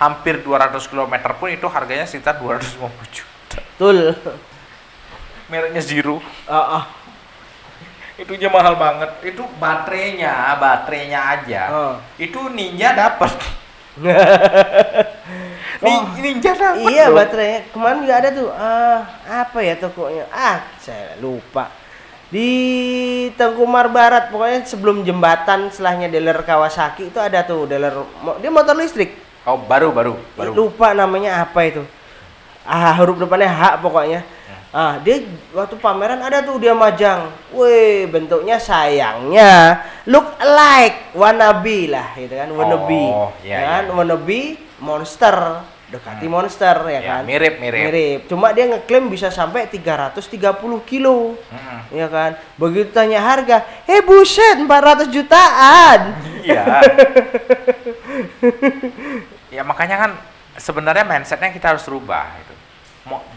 hampir 0.00 0.40
200 0.40 0.80
km 0.88 1.14
pun 1.36 1.48
itu 1.52 1.66
harganya 1.68 2.06
sekitar 2.08 2.40
250 2.40 2.88
juta. 3.12 3.29
Betul. 3.50 4.14
Mereknya 5.50 5.82
Zero. 5.82 6.22
Ah, 6.46 6.82
ah. 6.82 6.84
Itunya 8.20 8.52
mahal 8.52 8.76
banget. 8.76 9.10
Itu 9.24 9.48
baterainya, 9.56 10.54
baterainya 10.60 11.20
aja. 11.40 11.62
Oh. 11.72 11.94
Itu 12.20 12.52
Ninja 12.52 12.92
dapat. 12.94 13.32
Oh. 15.80 16.12
Ninja 16.20 16.52
dapat. 16.52 16.92
iya, 16.92 17.08
loh. 17.08 17.16
baterainya. 17.16 17.72
Kemarin 17.72 18.04
juga 18.04 18.14
ada 18.20 18.28
tuh. 18.36 18.52
Ah, 18.52 19.00
apa 19.24 19.58
ya 19.64 19.80
tokonya? 19.80 20.28
Ah, 20.28 20.60
saya 20.76 21.16
lupa. 21.16 21.72
Di 22.28 22.50
Tengkumar 23.34 23.88
Barat, 23.88 24.28
pokoknya 24.28 24.68
sebelum 24.68 25.02
jembatan 25.08 25.72
setelahnya 25.72 26.12
dealer 26.12 26.44
Kawasaki 26.44 27.08
itu 27.08 27.16
ada 27.16 27.42
tuh 27.48 27.64
dealer 27.64 27.96
dia 28.44 28.52
motor 28.52 28.76
listrik. 28.76 29.16
Oh, 29.48 29.56
baru 29.56 29.88
baru 29.90 30.20
baru. 30.36 30.52
Lupa 30.52 30.92
namanya 30.92 31.42
apa 31.48 31.64
itu. 31.64 31.82
Ah, 32.62 32.92
huruf 32.96 33.16
depannya 33.16 33.48
H 33.48 33.80
pokoknya. 33.80 34.20
Ah, 34.70 35.02
dia 35.02 35.26
waktu 35.50 35.74
pameran 35.82 36.22
ada 36.22 36.40
tuh 36.40 36.56
dia 36.56 36.70
majang. 36.70 37.26
Wih, 37.50 38.06
bentuknya 38.06 38.54
sayangnya 38.54 39.82
look 40.06 40.38
alike 40.38 41.10
wannabe 41.10 41.90
lah 41.90 42.14
gitu 42.14 42.38
kan, 42.38 42.46
wannabe. 42.54 43.02
Oh, 43.10 43.34
iya, 43.42 43.50
Ya 43.50 43.58
kan? 43.66 43.82
iya. 43.90 43.90
Wannabe 43.90 44.40
monster, 44.78 45.66
dekati 45.90 46.30
monster 46.30 46.86
ya, 46.86 47.00
Ya, 47.02 47.10
kan. 47.18 47.22
mirip 47.26 47.58
mirip. 47.58 47.82
Mirip. 47.90 48.20
Cuma 48.30 48.54
dia 48.54 48.70
ngeklaim 48.70 49.10
bisa 49.10 49.26
sampai 49.26 49.66
330 49.66 50.78
kilo. 50.86 51.34
Mm-mm. 51.50 51.78
Ya 51.90 52.06
kan? 52.06 52.38
Begitu 52.54 52.94
tanya 52.94 53.18
harga, 53.18 53.66
"Eh 53.90 53.98
buset, 54.06 54.54
400 54.54 55.10
jutaan." 55.10 56.14
Iya. 56.46 56.62
ya 59.50 59.62
makanya 59.66 59.96
kan 59.98 60.10
sebenarnya 60.56 61.02
mindsetnya 61.02 61.50
kita 61.50 61.74
harus 61.74 61.82
rubah 61.84 62.30
itu. 62.38 62.46
Mau 62.46 62.49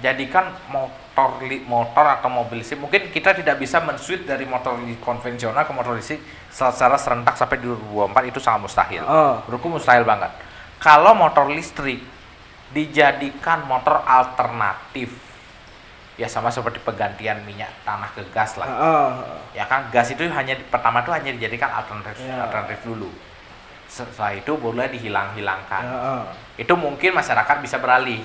jadikan 0.03 0.51
motor 0.67 1.39
motor 1.63 2.05
atau 2.19 2.27
mobil 2.27 2.59
listrik 2.59 2.83
mungkin 2.83 3.07
kita 3.09 3.31
tidak 3.31 3.55
bisa 3.55 3.79
men-switch 3.79 4.27
dari 4.27 4.43
motor 4.43 4.75
konvensional 4.99 5.63
ke 5.63 5.71
motor 5.71 5.95
listrik 5.95 6.19
secara 6.51 6.99
serentak 6.99 7.39
sampai 7.39 7.63
di 7.63 7.71
2024 7.71 8.31
itu 8.33 8.39
sangat 8.43 8.59
mustahil. 8.67 9.03
Oh. 9.07 9.39
Menurutku 9.47 9.71
mustahil 9.71 10.03
banget. 10.03 10.29
Kalau 10.83 11.15
motor 11.15 11.47
listrik 11.47 12.03
dijadikan 12.73 13.63
motor 13.63 14.01
alternatif 14.03 15.13
ya 16.13 16.29
sama 16.29 16.53
seperti 16.53 16.77
penggantian 16.81 17.41
minyak 17.41 17.69
tanah 17.81 18.09
ke 18.13 18.21
gas 18.29 18.53
lah 18.57 18.69
Heeh. 18.69 19.09
ya 19.57 19.65
kan 19.65 19.89
gas 19.89 20.13
itu 20.13 20.21
hanya 20.29 20.53
pertama 20.69 21.01
itu 21.01 21.09
hanya 21.09 21.33
dijadikan 21.33 21.73
alternatif 21.73 22.21
Ya. 22.21 22.37
alternatif 22.37 22.85
dulu 22.85 23.09
setelah 23.89 24.37
itu 24.37 24.53
boleh 24.57 24.93
dihilang-hilangkan 24.93 25.83
Heeh. 25.85 26.21
itu 26.61 26.73
mungkin 26.77 27.17
masyarakat 27.17 27.57
bisa 27.65 27.81
beralih 27.81 28.21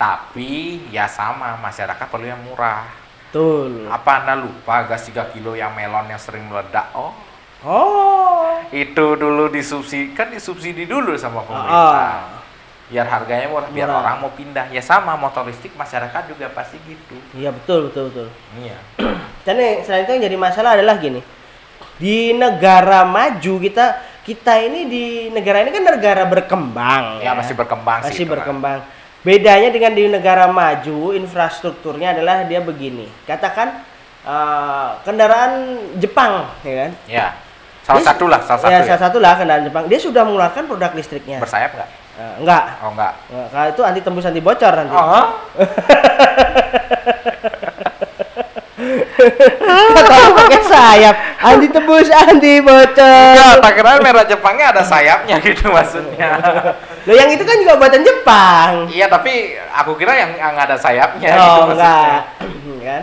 tapi 0.00 0.80
ya 0.88 1.04
sama 1.04 1.60
masyarakat 1.60 2.06
perlu 2.08 2.24
yang 2.24 2.40
murah 2.40 2.88
Betul. 3.28 3.84
apa 3.86 4.10
anda 4.16 4.34
lupa 4.34 4.88
gas 4.88 5.04
3 5.04 5.28
kilo 5.30 5.52
yang 5.52 5.70
melon 5.70 6.08
yang 6.08 6.16
sering 6.16 6.48
meledak 6.48 6.88
oh 6.92 7.12
Oh. 7.60 8.56
itu 8.72 9.06
dulu 9.14 9.52
disubsidi 9.52 10.16
kan 10.16 10.32
disubsidi 10.32 10.88
dulu 10.88 11.12
sama 11.14 11.44
pemerintah 11.44 11.76
Ah. 11.92 12.40
biar 12.88 13.04
harganya 13.04 13.46
murah 13.46 13.68
biar 13.68 13.84
Murah. 13.84 14.00
orang 14.00 14.16
mau 14.18 14.32
pindah 14.32 14.72
ya 14.72 14.80
sama 14.80 15.12
motor 15.14 15.44
listrik 15.44 15.76
masyarakat 15.76 16.22
juga 16.26 16.48
pasti 16.48 16.80
gitu 16.80 17.20
Iya 17.36 17.52
betul 17.52 17.92
betul 17.92 18.08
betul. 18.08 18.28
iya 18.56 18.80
Dan 19.44 19.54
nih, 19.54 19.84
selain 19.84 20.04
itu 20.04 20.10
yang 20.10 20.24
jadi 20.24 20.36
masalah 20.36 20.70
adalah 20.72 20.96
gini. 20.96 21.20
Di 21.96 22.32
negara 22.32 23.04
maju 23.04 23.54
kita 23.56 23.86
kita 24.20 24.52
ini 24.58 24.80
di 24.84 25.04
negara 25.28 25.60
ini 25.60 25.68
kan 25.68 25.84
negara 25.84 26.24
berkembang 26.24 27.20
ya 27.20 27.32
masih 27.32 27.52
berkembang 27.52 28.04
sih 28.04 28.16
masih 28.16 28.24
itu 28.24 28.32
kan. 28.32 28.80
Bedanya 29.20 29.68
dengan 29.68 29.92
di 29.92 30.08
negara 30.08 30.48
maju 30.48 31.12
infrastrukturnya 31.12 32.16
adalah 32.16 32.44
dia 32.44 32.58
begini. 32.58 33.04
Katakan 33.22 33.84
eh, 34.22 34.88
kendaraan 35.02 35.52
Jepang 35.96 36.48
ya 36.62 36.74
kan. 36.78 36.90
ya 37.04 37.26
salah 37.80 38.00
Dia- 38.00 38.08
satu 38.12 38.24
lah 38.26 38.40
salah 38.40 38.60
satu 38.60 38.70
ya, 38.70 38.78
ya, 38.78 38.86
salah 38.86 39.02
satu 39.02 39.18
lah 39.18 39.32
kendaraan 39.34 39.64
Jepang. 39.64 39.84
Dia 39.86 39.98
sudah 39.98 40.22
mengeluarkan 40.22 40.64
produk 40.64 40.90
listriknya. 40.92 41.36
bersayap 41.38 41.72
nggak 41.74 41.90
Eh, 42.10 42.34
enggak. 42.36 42.64
oh 42.80 42.92
enggak 42.92 43.12
Enggak, 43.26 43.48
kalau 43.50 43.68
itu 43.70 43.82
anti 43.82 44.00
tembus 44.02 44.24
anti 44.24 44.40
bocor 44.40 44.72
nanti. 44.74 44.92
oh 44.92 45.24
Kalau 50.00 50.28
pakai 50.38 50.60
sayap, 50.62 51.16
anti 51.38 51.68
tembus, 51.68 52.08
anti 52.10 52.52
bocor. 52.60 53.32
Enggak, 53.32 53.54
tak 53.60 53.72
kira 53.74 53.90
merah 54.00 54.24
Jepangnya 54.24 54.66
ada 54.70 54.82
sayapnya 54.82 55.36
gitu 55.40 55.68
maksudnya. 55.68 56.28
Loh 57.08 57.16
yang 57.16 57.30
itu 57.32 57.40
kan 57.40 57.56
juga 57.56 57.74
buatan 57.76 58.02
Jepang. 58.02 58.70
iya, 58.88 59.08
tapi 59.08 59.56
aku 59.72 59.96
kira 59.96 60.12
yang 60.12 60.32
yang 60.36 60.54
ada 60.54 60.76
sayapnya 60.76 61.28
gitu 61.30 61.40
oh, 61.40 61.64
maksudnya. 61.68 61.96
enggak. 61.96 62.84
kan? 62.84 63.02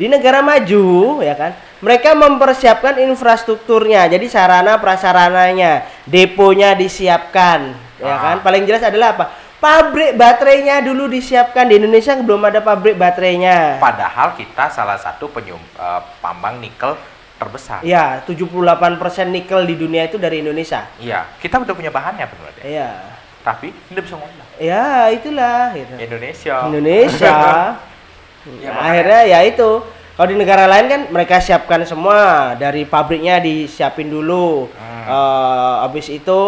Di 0.00 0.06
negara 0.08 0.40
maju, 0.40 1.20
ya 1.20 1.36
kan? 1.36 1.52
Mereka 1.84 2.16
mempersiapkan 2.16 2.96
infrastrukturnya. 3.04 4.08
Jadi 4.08 4.32
sarana 4.32 4.80
prasarananya, 4.80 5.84
deponya 6.08 6.72
disiapkan, 6.72 7.76
ya 8.00 8.08
Ah. 8.08 8.18
kan? 8.32 8.36
Paling 8.40 8.64
jelas 8.64 8.80
adalah 8.80 9.12
apa? 9.12 9.24
Pabrik 9.60 10.16
baterainya 10.16 10.80
dulu 10.80 11.04
disiapkan 11.04 11.68
di 11.68 11.76
Indonesia 11.76 12.16
belum 12.16 12.48
ada 12.48 12.64
pabrik 12.64 12.96
baterainya. 12.96 13.76
Padahal 13.76 14.32
kita 14.32 14.72
salah 14.72 14.96
satu 14.96 15.28
penyum 15.28 15.60
eh, 15.76 16.00
pambang 16.24 16.56
nikel 16.56 16.96
terbesar. 17.40 17.80
Iya, 17.80 18.20
78% 18.28 19.32
nikel 19.32 19.64
di 19.64 19.74
dunia 19.80 20.04
itu 20.04 20.20
dari 20.20 20.44
Indonesia. 20.44 20.84
Iya, 21.00 21.24
kita 21.40 21.56
udah 21.56 21.72
punya 21.72 21.88
bahannya 21.88 22.28
benar 22.28 22.52
Iya. 22.60 22.90
Tapi 23.40 23.72
tidak 23.88 24.04
bisa 24.04 24.20
ngolah. 24.20 24.48
Ya, 24.60 25.08
itulah 25.08 25.72
gitu. 25.72 25.94
Indonesia. 25.96 26.56
Indonesia. 26.68 27.36
Ya, 28.40 28.72
Nah, 28.72 28.88
akhirnya 28.88 29.20
ya 29.28 29.38
itu. 29.44 29.84
Kalau 30.16 30.28
di 30.32 30.36
negara 30.40 30.64
lain 30.64 30.88
kan 30.88 31.00
mereka 31.12 31.44
siapkan 31.44 31.84
semua 31.84 32.52
dari 32.56 32.88
pabriknya 32.88 33.36
disiapin 33.36 34.08
dulu. 34.08 34.64
Hmm. 34.72 35.04
Eh, 35.04 35.74
habis 35.84 36.08
itu 36.08 36.40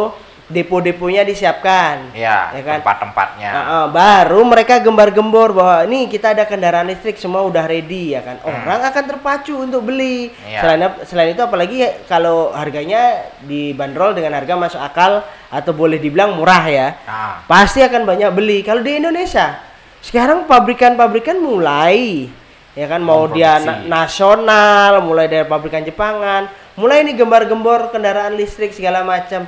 depo-deponya 0.52 1.24
disiapkan. 1.24 2.12
Ya, 2.12 2.52
Ya 2.52 2.60
kan? 2.60 2.84
tempat-tempatnya. 2.84 3.50
Nah, 3.50 3.64
eh, 3.64 3.86
baru 3.88 4.40
mereka 4.44 4.78
gembar-gembor 4.78 5.56
bahwa 5.56 5.88
ini 5.88 6.06
kita 6.06 6.36
ada 6.36 6.44
kendaraan 6.44 6.86
listrik 6.86 7.16
semua 7.16 7.40
udah 7.42 7.64
ready 7.64 8.12
ya 8.12 8.20
kan. 8.20 8.36
Orang 8.44 8.84
akan 8.84 9.04
terpacu 9.08 9.56
untuk 9.56 9.88
beli. 9.88 10.28
Hmm. 10.30 10.46
Iya. 10.46 10.60
Selain 10.60 10.80
selain 11.08 11.30
itu 11.32 11.42
apalagi 11.42 11.76
ya, 11.80 11.90
kalau 12.04 12.52
harganya 12.52 13.24
dibanderol 13.40 14.12
dengan 14.12 14.36
harga 14.36 14.54
masuk 14.54 14.78
akal 14.78 15.24
atau 15.48 15.72
boleh 15.72 15.96
dibilang 15.96 16.36
murah 16.36 16.64
ya. 16.68 16.88
Nah, 17.08 17.42
Pasti 17.48 17.80
akan 17.80 18.04
banyak 18.04 18.28
beli. 18.30 18.60
Kalau 18.60 18.84
di 18.84 19.00
Indonesia 19.00 19.56
sekarang 20.02 20.44
pabrikan-pabrikan 20.44 21.38
mulai 21.38 22.26
ya 22.72 22.86
kan 22.88 23.04
mau 23.04 23.28
dia 23.28 23.60
na- 23.60 23.84
nasional, 23.86 25.04
mulai 25.04 25.28
dari 25.28 25.44
pabrikan 25.44 25.84
Jepangan, 25.84 26.48
mulai 26.74 27.04
ini 27.04 27.12
gembar-gembor 27.12 27.92
kendaraan 27.92 28.32
listrik 28.32 28.72
segala 28.72 29.04
macam. 29.04 29.44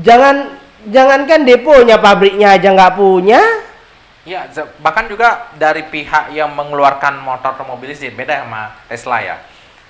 Jangan 0.00 0.56
jangankan 0.88 1.44
deponya 1.44 2.00
pabriknya 2.00 2.56
aja 2.56 2.72
nggak 2.72 2.96
punya. 2.96 3.40
ya 4.20 4.44
bahkan 4.78 5.08
juga 5.08 5.48
dari 5.56 5.88
pihak 5.88 6.36
yang 6.36 6.52
mengeluarkan 6.52 7.24
motor 7.24 7.56
atau 7.56 7.64
mobil 7.64 7.88
listrik 7.88 8.12
beda 8.12 8.44
sama 8.44 8.76
Tesla 8.86 9.16
ya. 9.18 9.36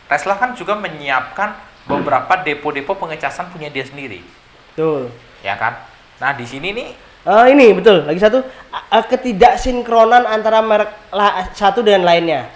Tesla 0.06 0.38
kan 0.38 0.54
juga 0.54 0.78
menyiapkan 0.78 1.50
beberapa 1.84 2.38
depo-depo 2.38 2.94
pengecasan 2.94 3.50
punya 3.50 3.66
dia 3.68 3.82
sendiri, 3.82 4.22
Betul. 4.70 5.10
ya 5.42 5.58
kan? 5.58 5.82
Nah 6.22 6.30
di 6.32 6.46
sini 6.46 6.70
nih 6.70 6.88
Eh, 7.20 7.46
ini 7.52 7.76
betul. 7.76 8.08
Lagi 8.08 8.16
satu 8.16 8.40
a- 8.72 9.04
ketidaksinkronan 9.04 10.24
antara 10.24 10.64
merek 10.64 10.88
la- 11.12 11.52
satu 11.52 11.84
dengan 11.84 12.08
lainnya. 12.08 12.48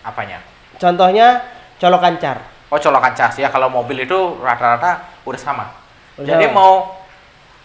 apanya? 0.00 0.40
Contohnya 0.78 1.44
colokan 1.76 2.16
car. 2.16 2.40
Oh 2.72 2.80
colokan 2.80 3.12
cas 3.12 3.36
ya 3.36 3.50
kalau 3.50 3.68
mobil 3.68 4.00
itu 4.00 4.16
rata-rata 4.40 5.20
udah 5.28 5.40
sama. 5.40 5.66
Udah 6.14 6.30
Jadi 6.30 6.46
mau 6.48 6.94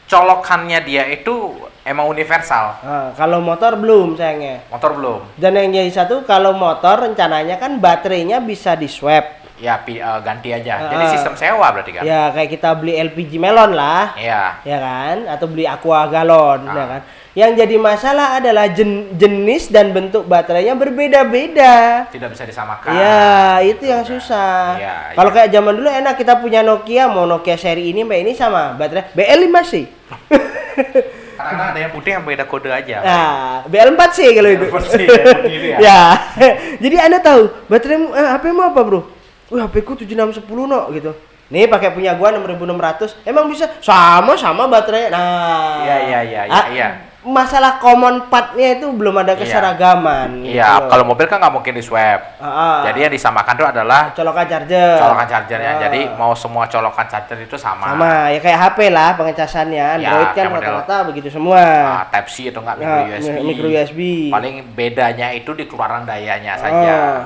colokannya 0.05 0.79
dia 0.81 1.05
itu 1.05 1.53
emang 1.85 2.09
universal, 2.09 2.81
Nah, 2.81 3.13
kalau 3.13 3.37
motor 3.39 3.77
belum 3.77 4.17
sayangnya. 4.17 4.65
motor 4.67 4.97
belum. 4.97 5.19
Dan 5.37 5.53
yang 5.53 5.69
jadi 5.71 5.91
satu 5.93 6.25
kalau 6.25 6.51
motor 6.51 6.97
rencananya 7.03 7.55
kan 7.55 7.77
baterainya 7.77 8.41
bisa 8.41 8.73
di 8.73 8.89
swap. 8.89 9.37
Ya 9.59 9.75
eh, 9.77 9.99
ganti 10.23 10.49
aja. 10.49 10.87
Jadi 10.87 11.03
Ah. 11.03 11.11
sistem 11.11 11.35
sewa 11.35 11.67
berarti 11.69 11.91
kan? 11.91 12.01
Ya 12.01 12.31
kayak 12.31 12.49
kita 12.49 12.73
beli 12.73 12.95
LPG 12.97 13.37
melon 13.37 13.75
lah, 13.75 14.15
Iya. 14.15 14.63
ya 14.63 14.77
kan? 14.79 15.15
Atau 15.27 15.45
beli 15.45 15.67
aqua 15.67 16.07
galon, 16.07 16.63
Ah. 16.63 16.73
ya 16.73 16.85
kan? 16.87 17.01
Yang 17.39 17.51
jadi 17.55 17.75
masalah 17.79 18.27
adalah 18.36 18.67
jen- 18.67 19.15
jenis 19.15 19.72
dan 19.72 19.96
bentuk 19.96 20.27
baterainya 20.27 20.75
berbeda-beda. 20.75 22.03
Tidak 22.12 22.36
bisa 22.36 22.43
disamakan. 22.43 22.91
Ya, 22.91 23.63
itu 23.63 23.88
yang 23.88 24.03
susah. 24.03 24.75
Iya, 24.75 25.15
Kalau 25.15 25.31
iya. 25.31 25.36
kayak 25.39 25.50
zaman 25.55 25.74
dulu 25.79 25.88
enak 25.88 26.19
kita 26.19 26.36
punya 26.43 26.60
Nokia, 26.60 27.08
mau 27.08 27.24
Nokia 27.24 27.55
seri 27.55 27.96
ini, 27.96 28.03
mbak 28.03 28.19
ini 28.27 28.31
sama 28.36 28.75
baterai 28.75 29.15
BL5 29.15 29.55
sih. 29.63 29.86
Karena 31.39 31.72
ada 31.72 31.79
yang 31.79 31.96
putih 31.96 32.12
yang 32.19 32.27
beda 32.27 32.43
kode 32.43 32.67
aja. 32.67 33.00
Nah, 33.00 33.63
BL4 33.72 34.01
sih 34.12 34.27
kalau 34.36 34.50
itu. 34.51 34.65
BL4 34.67 34.84
sih, 34.91 35.05
ya, 35.08 35.24
begini 35.48 35.67
ya. 35.72 35.77
ya. 35.79 36.01
Jadi 36.84 36.96
Anda 37.00 37.24
tahu, 37.24 37.48
baterai 37.72 37.96
eh, 38.03 38.27
HP 38.36 38.43
mu 38.51 38.67
apa, 38.67 38.84
Bro? 38.84 39.08
Wih, 39.48 39.63
HP 39.63 39.88
ku 39.88 39.96
7610 39.96 40.43
no 40.67 40.91
gitu. 40.91 41.15
Nih 41.50 41.72
pakai 41.72 41.96
punya 41.96 42.13
gua 42.19 42.36
6600. 42.36 43.24
Emang 43.24 43.48
bisa 43.48 43.72
sama 43.79 44.36
sama 44.36 44.67
baterainya. 44.67 45.15
Nah. 45.15 45.88
Iya, 45.88 45.98
iya, 46.03 46.19
iya, 46.27 46.41
iya, 46.46 46.63
iya. 46.75 46.88
Masalah 47.19 47.77
common 47.77 48.31
part-nya 48.31 48.79
itu 48.79 48.88
belum 48.89 49.11
ada 49.17 49.35
keseragaman. 49.35 50.39
gitu 50.39 50.55
Iya, 50.55 50.88
kalau 50.88 51.03
mobil 51.03 51.27
kan 51.27 51.35
nggak 51.38 51.51
mungkin 51.51 51.75
di 51.75 51.83
swap. 51.83 52.39
Ah, 52.39 52.47
ah. 52.47 52.77
Jadi 52.88 52.99
yang 53.01 53.11
disamakan 53.11 53.53
itu 53.53 53.65
adalah 53.67 54.01
colokan 54.11 54.45
charger. 54.45 54.95
colokan 54.97 55.27
chargernya. 55.27 55.71
Ah. 55.73 55.79
Jadi 55.83 55.99
mau 56.15 56.31
semua 56.31 56.63
colokan 56.65 57.05
charger 57.05 57.38
itu 57.39 57.59
sama. 57.59 57.91
sama 57.91 58.31
ya 58.31 58.39
kayak 58.39 58.59
HP 58.61 58.79
lah 58.88 59.09
pengecasannya 59.13 59.85
Android 59.99 60.25
kan 60.25 60.31
kayak 60.33 60.47
model- 60.49 60.75
rata-rata 60.79 60.97
begitu 61.05 61.27
semua 61.27 61.59
Ah, 61.59 62.03
Type 62.07 62.29
C 62.29 62.35
atau 62.47 62.63
enggak 62.63 62.77
micro 62.77 62.95
Ya, 62.95 63.03
USB. 63.11 63.27
mi- 63.29 63.43
micro 63.45 63.67
USB. 63.67 63.99
Paling 64.31 64.55
bedanya 64.71 65.27
itu 65.29 65.51
di 65.51 65.63
keluaran 65.65 66.07
dayanya 66.07 66.55
saja. 66.55 66.93
Ah. 66.95 67.19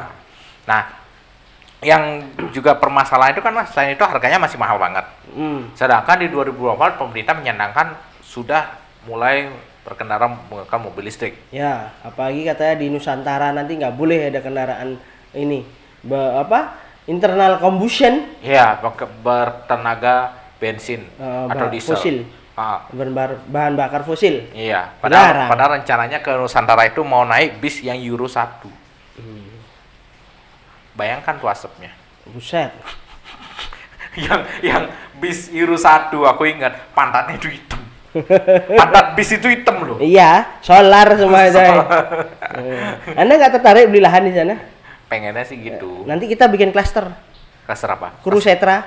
Nah, 0.66 0.82
yang 1.82 2.04
juga 2.50 2.74
permasalahan 2.74 3.36
itu 3.36 3.44
kan 3.44 3.54
Mas, 3.54 3.70
selain 3.70 3.94
itu 3.94 4.02
harganya 4.02 4.42
masih 4.42 4.58
mahal 4.58 4.82
banget. 4.82 5.06
Hmm. 5.30 5.70
Sedangkan 5.74 6.18
di 6.18 6.28
2024 6.28 6.98
pemerintah 6.98 7.36
menyandangkan 7.36 7.94
sudah 8.20 8.74
mulai 9.04 9.52
berkendara 9.84 10.26
menggunakan 10.26 10.80
mobil 10.80 11.04
listrik. 11.04 11.36
ya 11.52 11.92
apalagi 12.02 12.44
katanya 12.44 12.76
di 12.76 12.88
Nusantara 12.88 13.52
nanti 13.52 13.76
nggak 13.76 13.94
boleh 13.94 14.32
ada 14.32 14.40
kendaraan 14.40 14.96
ini 15.32 15.68
Be- 16.00 16.36
apa 16.36 16.76
internal 17.04 17.60
combustion 17.60 18.24
ber- 18.80 19.12
bertenaga 19.20 20.32
bensin 20.56 21.04
Eh, 21.20 21.46
atau 21.52 21.68
diesel. 21.68 21.96
fosil. 21.96 22.18
Ah, 22.54 22.86
bahan 23.50 23.74
bakar 23.74 24.06
fosil 24.06 24.54
iya, 24.54 24.94
padahal, 25.02 25.50
padahal 25.50 25.82
rencananya 25.82 26.22
ke 26.22 26.30
Nusantara 26.38 26.86
itu 26.86 27.02
mau 27.02 27.26
naik 27.26 27.58
bis 27.58 27.82
yang 27.82 27.98
Euro 27.98 28.30
1. 28.30 28.70
Hmm. 29.18 29.50
Bayangkan 30.94 31.42
tuh 31.42 31.50
asapnya. 31.50 31.90
buset 32.24 32.70
yang 34.30 34.46
yang 34.62 34.84
bis 35.18 35.50
Euro 35.50 35.74
1 35.74 36.14
aku 36.14 36.44
ingat 36.46 36.78
pantatnya 36.94 37.42
itu. 37.42 37.73
Pantat 38.80 39.14
bis 39.14 39.30
itu 39.32 39.48
hitam 39.48 39.82
loh. 39.84 39.98
iya 39.98 40.60
solar 40.60 41.14
semua 41.14 41.46
itu 41.50 41.58
Eh, 41.58 43.16
anda 43.16 43.34
nggak 43.34 43.54
tertarik 43.58 43.88
beli 43.88 44.00
lahan 44.00 44.24
di 44.24 44.34
sana 44.34 44.56
Pengennya 45.06 45.42
sih 45.44 45.58
gitu. 45.58 46.06
nanti 46.06 46.26
kita 46.26 46.46
bikin 46.46 46.70
klaster 46.70 47.10
Kasar 47.64 47.96
apa? 47.96 48.20
Kurusetra 48.20 48.84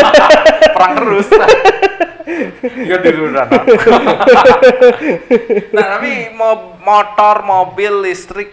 Perang 0.76 0.92
terus. 0.94 1.32
Iya 2.62 3.00
Rana. 3.00 3.60
nah, 5.72 5.86
tapi 5.96 6.28
mo- 6.30 6.76
motor, 6.78 7.40
mobil 7.40 8.04
listrik 8.04 8.52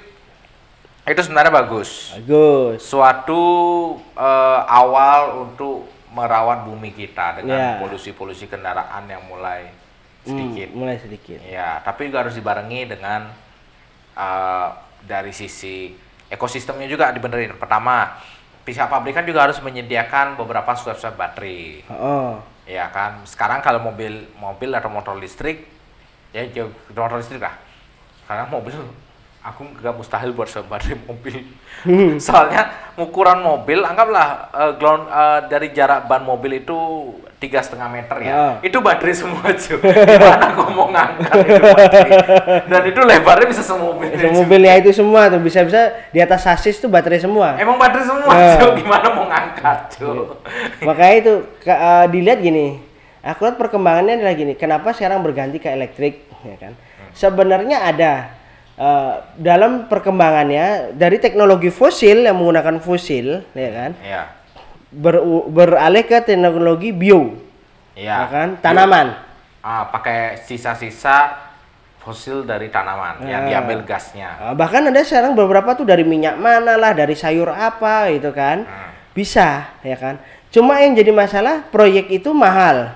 itu 1.04 1.20
sebenarnya 1.20 1.52
bagus. 1.52 2.16
bagus 2.16 2.80
Suatu 2.80 3.44
eh, 4.14 4.60
awal 4.64 5.44
untuk 5.44 5.90
merawat 6.10 6.64
bumi 6.64 6.90
kita 6.90 7.38
dengan 7.38 7.58
Ya. 7.58 7.70
polusi-polusi 7.82 8.46
kendaraan 8.46 9.06
yang 9.06 9.22
mulai 9.26 9.70
sedikit. 10.26 10.68
Hmm, 10.72 10.78
mulai 10.84 10.98
sedikit 11.00 11.40
Ya, 11.46 11.80
tapi 11.84 12.12
juga 12.12 12.28
harus 12.28 12.36
dibarengi 12.36 12.90
dengan 12.90 13.32
eh, 14.16 14.70
dari 15.06 15.32
sisi 15.32 15.96
ekosistemnya 16.30 16.86
juga 16.86 17.10
dibenerin. 17.16 17.58
Pertama, 17.58 18.20
pihak 18.64 18.88
pabrikan 18.88 19.26
juga 19.26 19.50
harus 19.50 19.58
menyediakan 19.64 20.38
beberapa 20.38 20.76
swab-swab 20.78 21.18
baterai. 21.18 21.84
oh 21.90 22.38
Ya 22.70 22.86
kan, 22.94 23.26
sekarang 23.26 23.66
kalau 23.66 23.82
mobil 23.82 24.30
mobil 24.38 24.70
atau 24.78 24.94
motor 24.94 25.18
listrik, 25.18 25.66
ya 26.30 26.46
jauh 26.54 26.70
motor 26.94 27.18
listrik 27.18 27.42
lah. 27.42 27.58
Karena 28.30 28.46
mobil, 28.46 28.78
aku 29.42 29.66
nggak 29.74 29.96
mustahil 29.98 30.38
buat 30.38 30.46
swab 30.46 30.70
baterai 30.70 31.02
mobil. 31.10 31.50
Soalnya 32.22 32.89
ukuran 33.02 33.40
mobil, 33.40 33.80
anggaplah 33.80 34.28
eh, 34.50 34.72
ground, 34.76 35.04
eh, 35.06 35.40
dari 35.48 35.72
jarak 35.72 36.06
ban 36.06 36.22
mobil 36.22 36.60
itu 36.60 36.78
tiga 37.36 37.60
setengah 37.60 37.88
meter 37.88 38.18
ya. 38.20 38.32
Ah. 38.32 38.54
Itu 38.60 38.80
baterai 38.80 39.16
semua 39.16 39.48
cuy. 39.50 39.80
Gimana 39.80 40.46
aku 40.52 40.62
mau 40.70 40.88
ngangkat 40.88 41.34
itu 41.40 41.64
baterai? 41.64 42.12
Dan 42.68 42.82
itu 42.86 43.00
lebarnya 43.00 43.48
bisa 43.48 43.64
semobil. 43.64 44.12
mobilnya 44.30 44.74
itu 44.76 44.92
semua 44.92 45.28
tuh 45.28 45.40
bisa-bisa 45.40 45.82
di 46.12 46.20
atas 46.20 46.44
sasis 46.44 46.78
tuh 46.78 46.88
baterai 46.88 47.18
semua 47.18 47.56
Emang 47.56 47.80
baterai 47.80 48.04
semua 48.04 48.28
Ah. 48.28 48.60
cuy. 48.60 48.84
Gimana 48.84 49.08
mau 49.10 49.26
ngangkat 49.26 49.80
cuy? 49.96 50.20
makanya 50.82 51.16
itu 51.18 51.34
ke- 51.60 51.72
eh, 51.72 52.06
dilihat 52.08 52.40
gini 52.40 52.68
aku 53.20 53.40
lihat 53.42 53.56
perkembangannya 53.56 54.14
adalah 54.16 54.32
gini 54.34 54.54
kenapa 54.54 54.92
sekarang 54.92 55.20
berganti 55.20 55.60
ke 55.60 55.68
elektrik 55.68 56.24
ya 56.42 56.56
kan 56.56 56.74
sebenarnya 57.12 57.84
ada 57.86 58.12
eh, 58.80 59.14
dalam 59.36 59.86
perkembangannya 59.86 60.96
dari 60.96 61.20
teknologi 61.20 61.68
fosil 61.68 62.24
yang 62.24 62.34
menggunakan 62.34 62.80
fosil 62.80 63.44
ya 63.52 63.70
kan 63.70 63.92
Iya. 64.00 64.24
ber- 64.90 65.24
beralih 65.48 66.04
ke 66.04 66.24
teknologi 66.24 66.90
bio 66.90 67.36
Iya. 67.94 68.16
ya 68.16 68.28
kan 68.28 68.48
tanaman 68.58 69.20
ah, 69.60 69.84
pakai 69.86 70.40
sisa-sisa 70.40 71.36
fosil 72.00 72.42
dari 72.42 72.72
tanaman 72.72 73.20
yang 73.22 73.44
Ah. 73.44 73.48
diambil 73.52 73.84
gasnya. 73.84 74.40
Eh, 74.42 74.56
bahkan 74.56 74.80
ada 74.82 75.04
sekarang 75.04 75.36
beberapa 75.36 75.76
tuh 75.76 75.84
dari 75.84 76.02
minyak 76.02 76.40
mana 76.40 76.74
lah 76.74 76.96
dari 76.96 77.12
sayur 77.14 77.52
apa 77.52 78.08
gitu 78.10 78.32
kan 78.32 78.64
Hmm. 78.64 78.90
bisa 79.12 79.68
ya 79.84 79.94
kan 79.94 80.16
cuma 80.48 80.80
yang 80.80 80.96
jadi 80.96 81.12
masalah 81.12 81.68
proyek 81.68 82.08
itu 82.10 82.32
mahal 82.32 82.96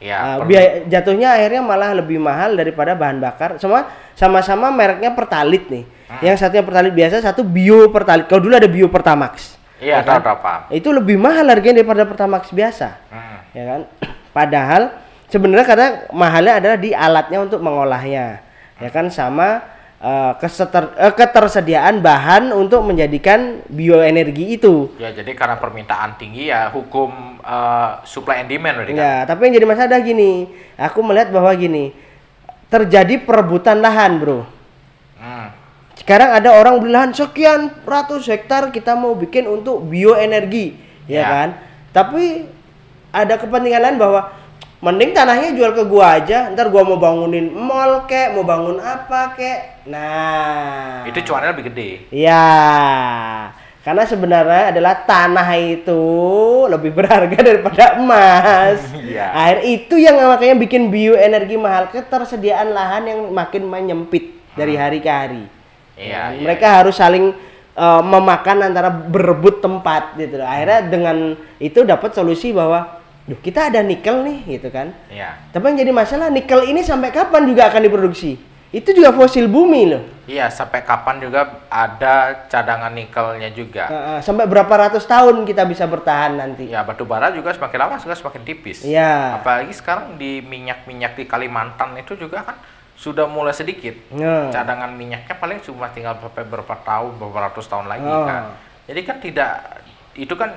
Ya, 0.00 0.40
Uh, 0.40 0.48
biaya 0.48 0.88
jatuhnya 0.88 1.36
akhirnya 1.36 1.60
malah 1.60 1.92
lebih 1.92 2.16
mahal 2.16 2.56
daripada 2.56 2.96
bahan 2.96 3.20
bakar. 3.20 3.60
Semua 3.60 3.84
sama-sama 4.16 4.72
mereknya 4.72 5.12
Pertalit 5.12 5.68
nih. 5.68 5.84
Hmm. 6.08 6.20
Yang 6.24 6.36
satunya 6.40 6.64
Pertalit 6.64 6.96
biasa, 6.96 7.20
satu 7.20 7.44
Bio 7.44 7.92
Pertalit. 7.92 8.24
Kalau 8.24 8.40
dulu 8.40 8.56
ada 8.56 8.64
Bio 8.64 8.88
Pertamax. 8.88 9.60
Iya, 9.76 10.00
ya 10.00 10.04
kan? 10.04 10.24
tahu 10.24 10.40
paham. 10.40 10.60
Itu 10.72 10.88
lebih 10.96 11.20
mahal 11.20 11.44
harganya 11.52 11.84
daripada 11.84 12.08
Pertamax 12.08 12.48
biasa. 12.48 12.96
Hmm. 13.12 13.38
Ya 13.52 13.64
kan? 13.68 13.80
Padahal 14.36 14.82
sebenarnya 15.28 15.66
karena 15.68 15.88
mahalnya 16.16 16.52
adalah 16.64 16.76
di 16.80 16.90
alatnya 16.96 17.38
untuk 17.44 17.60
mengolahnya. 17.60 18.40
Ya 18.80 18.88
kan 18.88 19.12
sama 19.12 19.60
eh, 20.00 20.32
keseter- 20.40 20.96
eh, 20.96 21.12
ketersediaan 21.12 22.00
bahan 22.00 22.50
untuk 22.50 22.80
menjadikan 22.82 23.60
bioenergi 23.68 24.56
itu. 24.56 24.96
Ya, 24.96 25.12
jadi 25.12 25.36
karena 25.36 25.60
permintaan 25.60 26.16
tinggi 26.16 26.48
ya 26.48 26.72
hukum 26.72 27.38
eh, 27.40 27.90
supply 28.08 28.40
and 28.40 28.48
demand 28.48 28.80
berarti 28.80 28.92
kan. 28.96 29.00
Ya, 29.00 29.14
tapi 29.28 29.40
yang 29.48 29.54
jadi 29.60 29.66
masalah 29.68 29.88
adalah 29.92 30.04
gini. 30.04 30.30
Aku 30.80 30.98
melihat 31.04 31.28
bahwa 31.30 31.52
gini, 31.52 31.92
terjadi 32.72 33.20
perebutan 33.20 33.84
lahan, 33.84 34.16
Bro. 34.16 34.40
Hmm. 35.20 35.48
Sekarang 36.00 36.32
ada 36.32 36.56
orang 36.56 36.80
beli 36.80 36.96
lahan 36.96 37.12
sekian 37.12 37.76
ratus 37.84 38.24
hektar 38.24 38.72
kita 38.72 38.96
mau 38.96 39.12
bikin 39.12 39.44
untuk 39.44 39.84
bioenergi, 39.84 40.80
ya, 41.04 41.20
Ya. 41.20 41.24
kan? 41.28 41.48
Tapi 41.92 42.48
ada 43.12 43.36
kepentingan 43.36 43.82
lain 43.84 43.98
bahwa 44.00 44.32
mending 44.80 45.12
tanahnya 45.12 45.52
jual 45.52 45.76
ke 45.76 45.84
gua 45.84 46.16
aja, 46.16 46.48
ntar 46.52 46.72
gua 46.72 46.80
mau 46.84 46.96
bangunin 46.96 47.52
mall 47.52 48.08
kek, 48.08 48.32
mau 48.32 48.44
bangun 48.44 48.80
apa 48.80 49.36
kek. 49.36 49.84
Nah, 49.84 51.04
Itu 51.04 51.20
cuannya 51.20 51.52
lebih 51.52 51.68
gede. 51.68 51.90
Ya, 52.08 52.48
karena 53.80 54.04
sebenarnya 54.04 54.72
adalah 54.72 55.04
tanah 55.04 55.48
itu 55.56 56.02
lebih 56.68 56.92
berharga 56.92 57.38
daripada 57.48 57.96
emas. 57.96 58.80
Iya. 59.10 59.26
Air 59.34 59.58
itu 59.66 59.98
yang 59.98 60.22
makanya 60.22 60.54
bikin 60.54 60.86
bioenergi 60.86 61.58
mahal, 61.58 61.90
ketersediaan 61.90 62.70
lahan 62.70 63.10
yang 63.10 63.20
makin 63.34 63.66
menyempit 63.66 64.38
dari 64.54 64.78
hari 64.78 65.02
ke 65.02 65.10
hari. 65.10 65.44
Iya, 65.98 65.98
Ya, 65.98 66.22
iya, 66.30 66.40
mereka 66.46 66.78
harus 66.78 66.94
saling 66.94 67.34
eh, 67.74 68.02
memakan 68.06 68.70
antara 68.70 68.86
berebut 68.86 69.58
tempat 69.58 70.14
gitu. 70.14 70.38
Akhirnya 70.38 70.86
dengan 70.86 71.34
itu 71.58 71.82
dapat 71.82 72.14
solusi 72.14 72.54
bahwa 72.54 72.99
Duh, 73.30 73.38
kita 73.38 73.70
ada 73.70 73.78
nikel 73.86 74.26
nih 74.26 74.58
gitu 74.58 74.74
kan. 74.74 74.90
Iya. 75.06 75.38
Tapi 75.54 75.62
yang 75.70 75.78
jadi 75.86 75.92
masalah 75.94 76.34
nikel 76.34 76.66
ini 76.66 76.82
sampai 76.82 77.14
kapan 77.14 77.46
juga 77.46 77.70
akan 77.70 77.86
diproduksi? 77.86 78.34
Itu 78.74 78.90
juga 78.90 79.14
fosil 79.14 79.46
bumi 79.46 79.82
loh. 79.86 80.02
Iya, 80.26 80.50
sampai 80.50 80.82
kapan 80.82 81.22
juga 81.22 81.66
ada 81.70 82.46
cadangan 82.50 82.90
nikelnya 82.90 83.54
juga. 83.54 83.86
Heeh, 83.86 84.18
sampai 84.22 84.50
berapa 84.50 84.70
ratus 84.70 85.06
tahun 85.06 85.46
kita 85.46 85.62
bisa 85.66 85.86
bertahan 85.86 86.38
nanti? 86.38 86.70
Ya, 86.70 86.82
batu 86.82 87.06
bara 87.06 87.30
juga 87.30 87.54
semakin 87.54 87.78
lama 87.86 88.02
juga 88.02 88.18
semakin 88.18 88.42
tipis. 88.42 88.82
Iya. 88.82 89.42
Apalagi 89.42 89.74
sekarang 89.74 90.18
di 90.18 90.42
minyak-minyak 90.42 91.14
di 91.14 91.26
Kalimantan 91.26 91.98
itu 91.98 92.14
juga 92.18 92.42
kan 92.42 92.58
sudah 92.94 93.26
mulai 93.30 93.54
sedikit. 93.54 93.94
Nah. 94.14 94.50
Cadangan 94.54 94.90
minyaknya 94.94 95.34
paling 95.38 95.58
cuma 95.62 95.90
tinggal 95.90 96.18
sampai 96.18 96.46
berapa 96.46 96.74
tahun, 96.82 97.14
beberapa 97.18 97.50
ratus 97.50 97.66
tahun 97.66 97.86
lagi 97.90 98.06
Oh. 98.06 98.26
kan. 98.26 98.42
Jadi 98.90 99.00
kan 99.06 99.16
tidak 99.22 99.52
itu 100.14 100.34
kan 100.34 100.50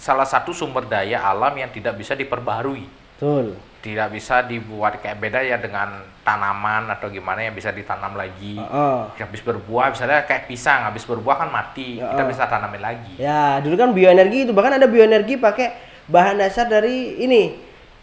salah 0.00 0.24
satu 0.24 0.50
sumber 0.50 0.88
daya 0.88 1.20
alam 1.20 1.52
yang 1.52 1.68
tidak 1.68 1.94
bisa 1.94 2.16
diperbarui. 2.16 2.88
Betul. 3.14 3.60
Tidak 3.80 4.08
bisa 4.08 4.44
dibuat 4.44 5.00
kayak 5.00 5.16
beda 5.16 5.40
ya 5.40 5.56
dengan 5.56 6.00
tanaman 6.20 6.88
atau 6.88 7.08
gimana 7.08 7.40
yang 7.40 7.52
bisa 7.52 7.68
ditanam 7.68 8.12
lagi. 8.12 8.56
Heeh. 8.56 8.98
Habis 9.16 9.40
berbuah 9.40 9.92
misalnya 9.92 10.24
kayak 10.24 10.44
pisang, 10.46 10.84
habis 10.84 11.04
berbuah 11.04 11.36
kan 11.36 11.48
mati, 11.48 11.96
kita 11.96 12.22
Ya. 12.24 12.28
bisa 12.28 12.44
tanamin 12.44 12.80
lagi. 12.80 13.12
Ya, 13.16 13.56
dulu 13.60 13.76
kan 13.76 13.92
bioenergi 13.92 14.44
itu 14.44 14.52
bahkan 14.52 14.76
ada 14.76 14.84
bioenergi 14.84 15.36
pakai 15.36 15.72
bahan 16.08 16.40
dasar 16.40 16.68
dari 16.68 17.20
ini 17.20 17.56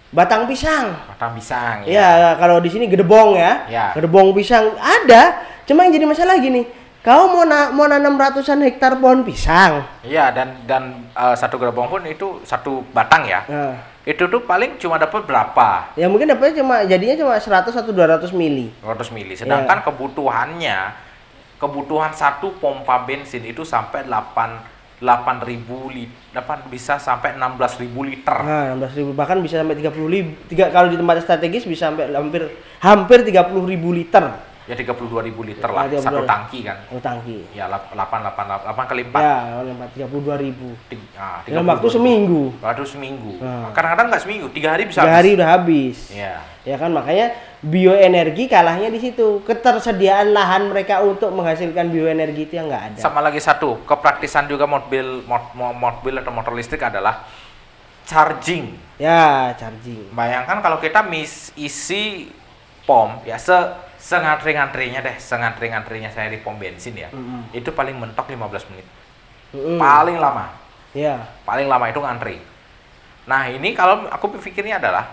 batang 0.10 0.50
pisang. 0.50 0.98
Batang 1.14 1.38
pisang 1.38 1.86
Ya, 1.86 2.34
kalau 2.38 2.58
di 2.58 2.74
sini 2.74 2.90
gedebong 2.90 3.38
ya. 3.38 3.70
Ya. 3.70 3.86
Gedebong 3.94 4.34
pisang 4.34 4.74
ada. 4.78 5.46
Cuma 5.68 5.86
yang 5.86 5.94
jadi 5.94 6.08
masalah 6.10 6.40
gini, 6.40 6.66
kau 7.08 7.32
mau 7.32 7.48
na 7.48 7.72
mau 7.72 7.88
nanam 7.88 8.20
ratusan 8.20 8.60
hektar 8.68 9.00
pohon 9.00 9.24
pisang. 9.24 9.88
Iya 10.04 10.28
dan 10.36 10.60
dan 10.68 11.08
eh, 11.16 11.36
satu 11.40 11.56
gerbong 11.56 11.88
pun 11.88 12.04
itu 12.04 12.44
satu 12.44 12.84
batang 12.92 13.24
ya. 13.24 13.48
Nah, 13.48 13.96
Itu 14.08 14.28
tuh 14.32 14.44
paling 14.44 14.80
cuma 14.80 14.96
dapat 14.96 15.24
berapa? 15.28 15.92
ya 16.00 16.08
mungkin 16.08 16.32
dapatnya 16.32 16.64
cuma 16.64 16.80
jadinya 16.88 17.16
cuma 17.20 17.36
100 17.40 17.72
atau 17.76 17.92
200 17.96 18.32
mili. 18.36 18.72
200 18.84 19.16
mili. 19.16 19.40
Iya. 19.40 19.48
Sedangkan 19.48 19.84
kebutuhannya 19.88 21.08
kebutuhan 21.56 22.12
satu 22.12 22.60
pompa 22.60 23.08
bensin 23.08 23.44
itu 23.48 23.64
sampai 23.64 24.04
8 24.04 24.78
8000 24.98 25.94
liter, 25.94 26.42
bisa 26.74 26.98
sampai 26.98 27.38
16000 27.38 28.02
liter. 28.02 28.34
Nah, 28.42 28.74
16.000 28.74 29.14
bahkan 29.14 29.38
bisa 29.38 29.62
sampai 29.62 29.78
30 29.78 29.94
ribu. 30.10 30.34
Tiga, 30.50 30.74
kalau 30.74 30.90
di 30.90 30.98
tempat 30.98 31.22
strategis 31.22 31.70
bisa 31.70 31.94
sampai 31.94 32.10
hampir 32.10 32.50
hampir 32.82 33.22
30 33.22 33.62
ribu 33.70 33.94
liter. 33.94 34.26
Ya 34.68 34.76
32.000 34.76 35.00
liter 35.48 35.70
lah 35.70 35.88
Ya, 35.88 35.96
32.000. 35.96 36.04
satu 36.04 36.22
tangki 36.24 36.60
kan. 36.62 36.78
Oh, 36.90 37.00
tangki. 37.00 37.40
Ya 37.52 37.66
8 37.66 37.88
8 37.96 38.68
8 38.68 38.84
kali 38.84 39.02
4. 39.06 39.16
Ya, 39.16 39.36
lempar 39.64 39.88
32 39.90 40.12
ribu. 40.38 40.76
Nah, 41.16 41.40
Dalam 41.42 41.64
waktu 41.66 41.88
seminggu. 41.88 42.52
Waktu 42.60 42.84
seminggu. 42.84 43.40
Nah. 43.40 43.72
Kadang-kadang 43.72 44.12
nggak 44.12 44.22
seminggu, 44.22 44.52
tiga 44.52 44.70
hari 44.70 44.84
bisa 44.84 45.00
Tiga 45.00 45.08
habis. 45.08 45.18
hari 45.18 45.30
udah 45.34 45.48
habis. 45.50 45.98
Iya. 46.12 46.36
Ya 46.62 46.76
kan 46.76 46.92
makanya 46.92 47.32
bioenergi 47.64 48.44
kalahnya 48.46 48.90
di 48.90 49.00
situ. 49.00 49.40
Ketersediaan 49.42 50.36
lahan 50.36 50.68
mereka 50.68 51.00
untuk 51.00 51.32
menghasilkan 51.32 51.88
bioenergi 51.88 52.44
itu 52.44 52.54
yang 52.54 52.68
nggak 52.68 52.84
ada. 52.90 53.00
Sama 53.00 53.24
lagi 53.24 53.40
satu, 53.40 53.80
kepraktisan 53.82 54.46
juga 54.46 54.68
mobil 54.68 55.24
mo- 55.24 55.48
mo- 55.54 55.72
mobil 55.74 56.12
atau 56.14 56.30
motor 56.30 56.52
listrik 56.52 56.84
adalah 56.84 57.24
charging. 58.04 58.76
Ya, 58.98 59.54
charging. 59.54 60.12
Bayangkan 60.12 60.60
kalau 60.60 60.76
kita 60.78 61.02
mis 61.02 61.56
isi 61.56 62.28
pom 62.84 63.20
ya 63.24 63.36
se 63.38 63.56
sengantri-ngantrinya 63.98 65.02
deh, 65.02 65.18
sengantri-ngantrinya 65.18 66.10
saya 66.14 66.30
di 66.30 66.40
pom 66.40 66.56
bensin 66.56 66.96
ya. 66.96 67.10
Mm-mm. 67.10 67.52
Itu 67.52 67.74
paling 67.74 67.98
mentok 67.98 68.30
15 68.30 68.70
menit. 68.72 68.88
Mm-mm. 69.54 69.78
Paling 69.78 70.18
lama. 70.18 70.54
Ya. 70.94 71.28
Paling 71.44 71.68
lama 71.68 71.86
itu 71.90 72.00
ngantri. 72.02 72.38
Nah, 73.28 73.52
ini 73.52 73.76
kalau 73.76 74.08
aku 74.08 74.38
pikirnya 74.40 74.80
adalah 74.80 75.12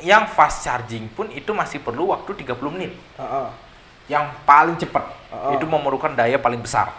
yang 0.00 0.24
fast 0.30 0.64
charging 0.64 1.10
pun 1.12 1.28
itu 1.32 1.50
masih 1.52 1.82
perlu 1.82 2.14
waktu 2.14 2.32
30 2.44 2.70
menit. 2.72 2.92
Heeh. 3.16 3.48
yang 4.10 4.26
paling 4.42 4.74
cepat 4.74 5.06
Oh. 5.30 5.54
itu 5.54 5.62
memerlukan 5.70 6.18
daya 6.18 6.34
paling 6.34 6.58
besar. 6.58 6.90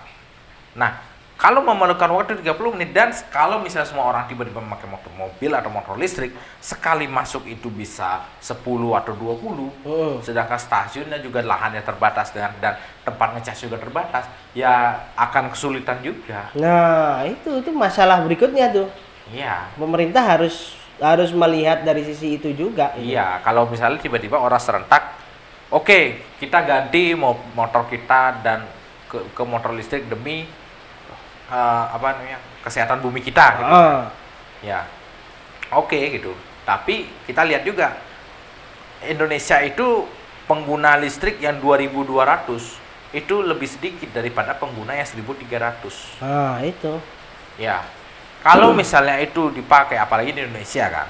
Nah, 0.71 1.03
kalau 1.41 1.65
memerlukan 1.65 2.05
waktu 2.13 2.45
30 2.45 2.77
menit 2.77 2.93
dan 2.93 3.09
kalau 3.33 3.57
misalnya 3.57 3.89
semua 3.89 4.05
orang 4.13 4.29
tiba-tiba 4.29 4.61
memakai 4.61 4.85
motor 4.85 5.09
mobil 5.17 5.49
atau 5.57 5.73
motor 5.73 5.97
listrik, 5.97 6.37
sekali 6.61 7.09
masuk 7.09 7.49
itu 7.49 7.65
bisa 7.73 8.29
10 8.37 8.61
atau 8.93 9.17
20, 9.17 9.73
Heeh. 9.81 10.13
sedangkan 10.21 10.61
stasiunnya 10.61 11.17
juga 11.17 11.41
lahannya 11.41 11.81
terbatas 11.81 12.29
dengan 12.29 12.53
dan 12.61 12.77
tempat 13.01 13.33
ngecas 13.33 13.57
juga 13.57 13.81
terbatas, 13.81 14.29
ya 14.53 15.01
akan 15.17 15.49
kesulitan 15.49 15.97
juga. 16.05 16.53
Nah, 16.53 17.25
itu 17.25 17.57
itu 17.57 17.73
masalah 17.73 18.21
berikutnya 18.21 18.69
tuh. 18.69 18.93
Iya. 19.33 19.65
Pemerintah 19.81 20.21
harus 20.21 20.77
harus 21.01 21.33
melihat 21.33 21.81
dari 21.81 22.05
sisi 22.05 22.37
itu 22.37 22.53
juga. 22.53 22.93
Iya, 22.93 23.41
kalau 23.41 23.65
misalnya 23.65 23.97
tiba-tiba 23.97 24.37
orang 24.37 24.61
serentak, 24.61 25.17
oke, 25.73 26.21
kita 26.37 26.61
ganti 26.61 27.17
mo- 27.17 27.49
motor 27.57 27.89
kita 27.89 28.45
dan 28.45 28.69
ke, 29.09 29.17
ke 29.33 29.41
motor 29.41 29.73
listrik 29.73 30.05
demi 30.05 30.60
eh, 31.51 31.85
apa 31.91 32.07
namanya 32.17 32.39
kesehatan 32.63 33.03
bumi 33.03 33.19
kita. 33.19 33.45
Gitu. 33.59 33.67
Heeh. 33.67 34.01
Ya, 34.61 34.79
oke 35.75 35.99
gitu. 36.15 36.31
Tapi 36.63 37.09
kita 37.27 37.43
lihat 37.43 37.67
juga 37.67 37.99
Indonesia 39.03 39.57
itu 39.65 40.05
pengguna 40.45 40.97
listrik 41.01 41.41
yang 41.41 41.57
2.200 41.57 42.81
itu 43.11 43.35
lebih 43.43 43.67
sedikit 43.67 44.09
daripada 44.15 44.55
pengguna 44.55 44.95
yang 44.95 45.07
1.300. 45.07 46.23
Nah, 46.23 46.63
itu. 46.63 46.95
Ya, 47.59 47.83
kalau 48.41 48.71
misalnya 48.71 49.19
itu 49.19 49.51
dipakai, 49.51 49.99
apalagi 49.99 50.31
di 50.31 50.41
Indonesia 50.47 50.87
kan, 50.87 51.07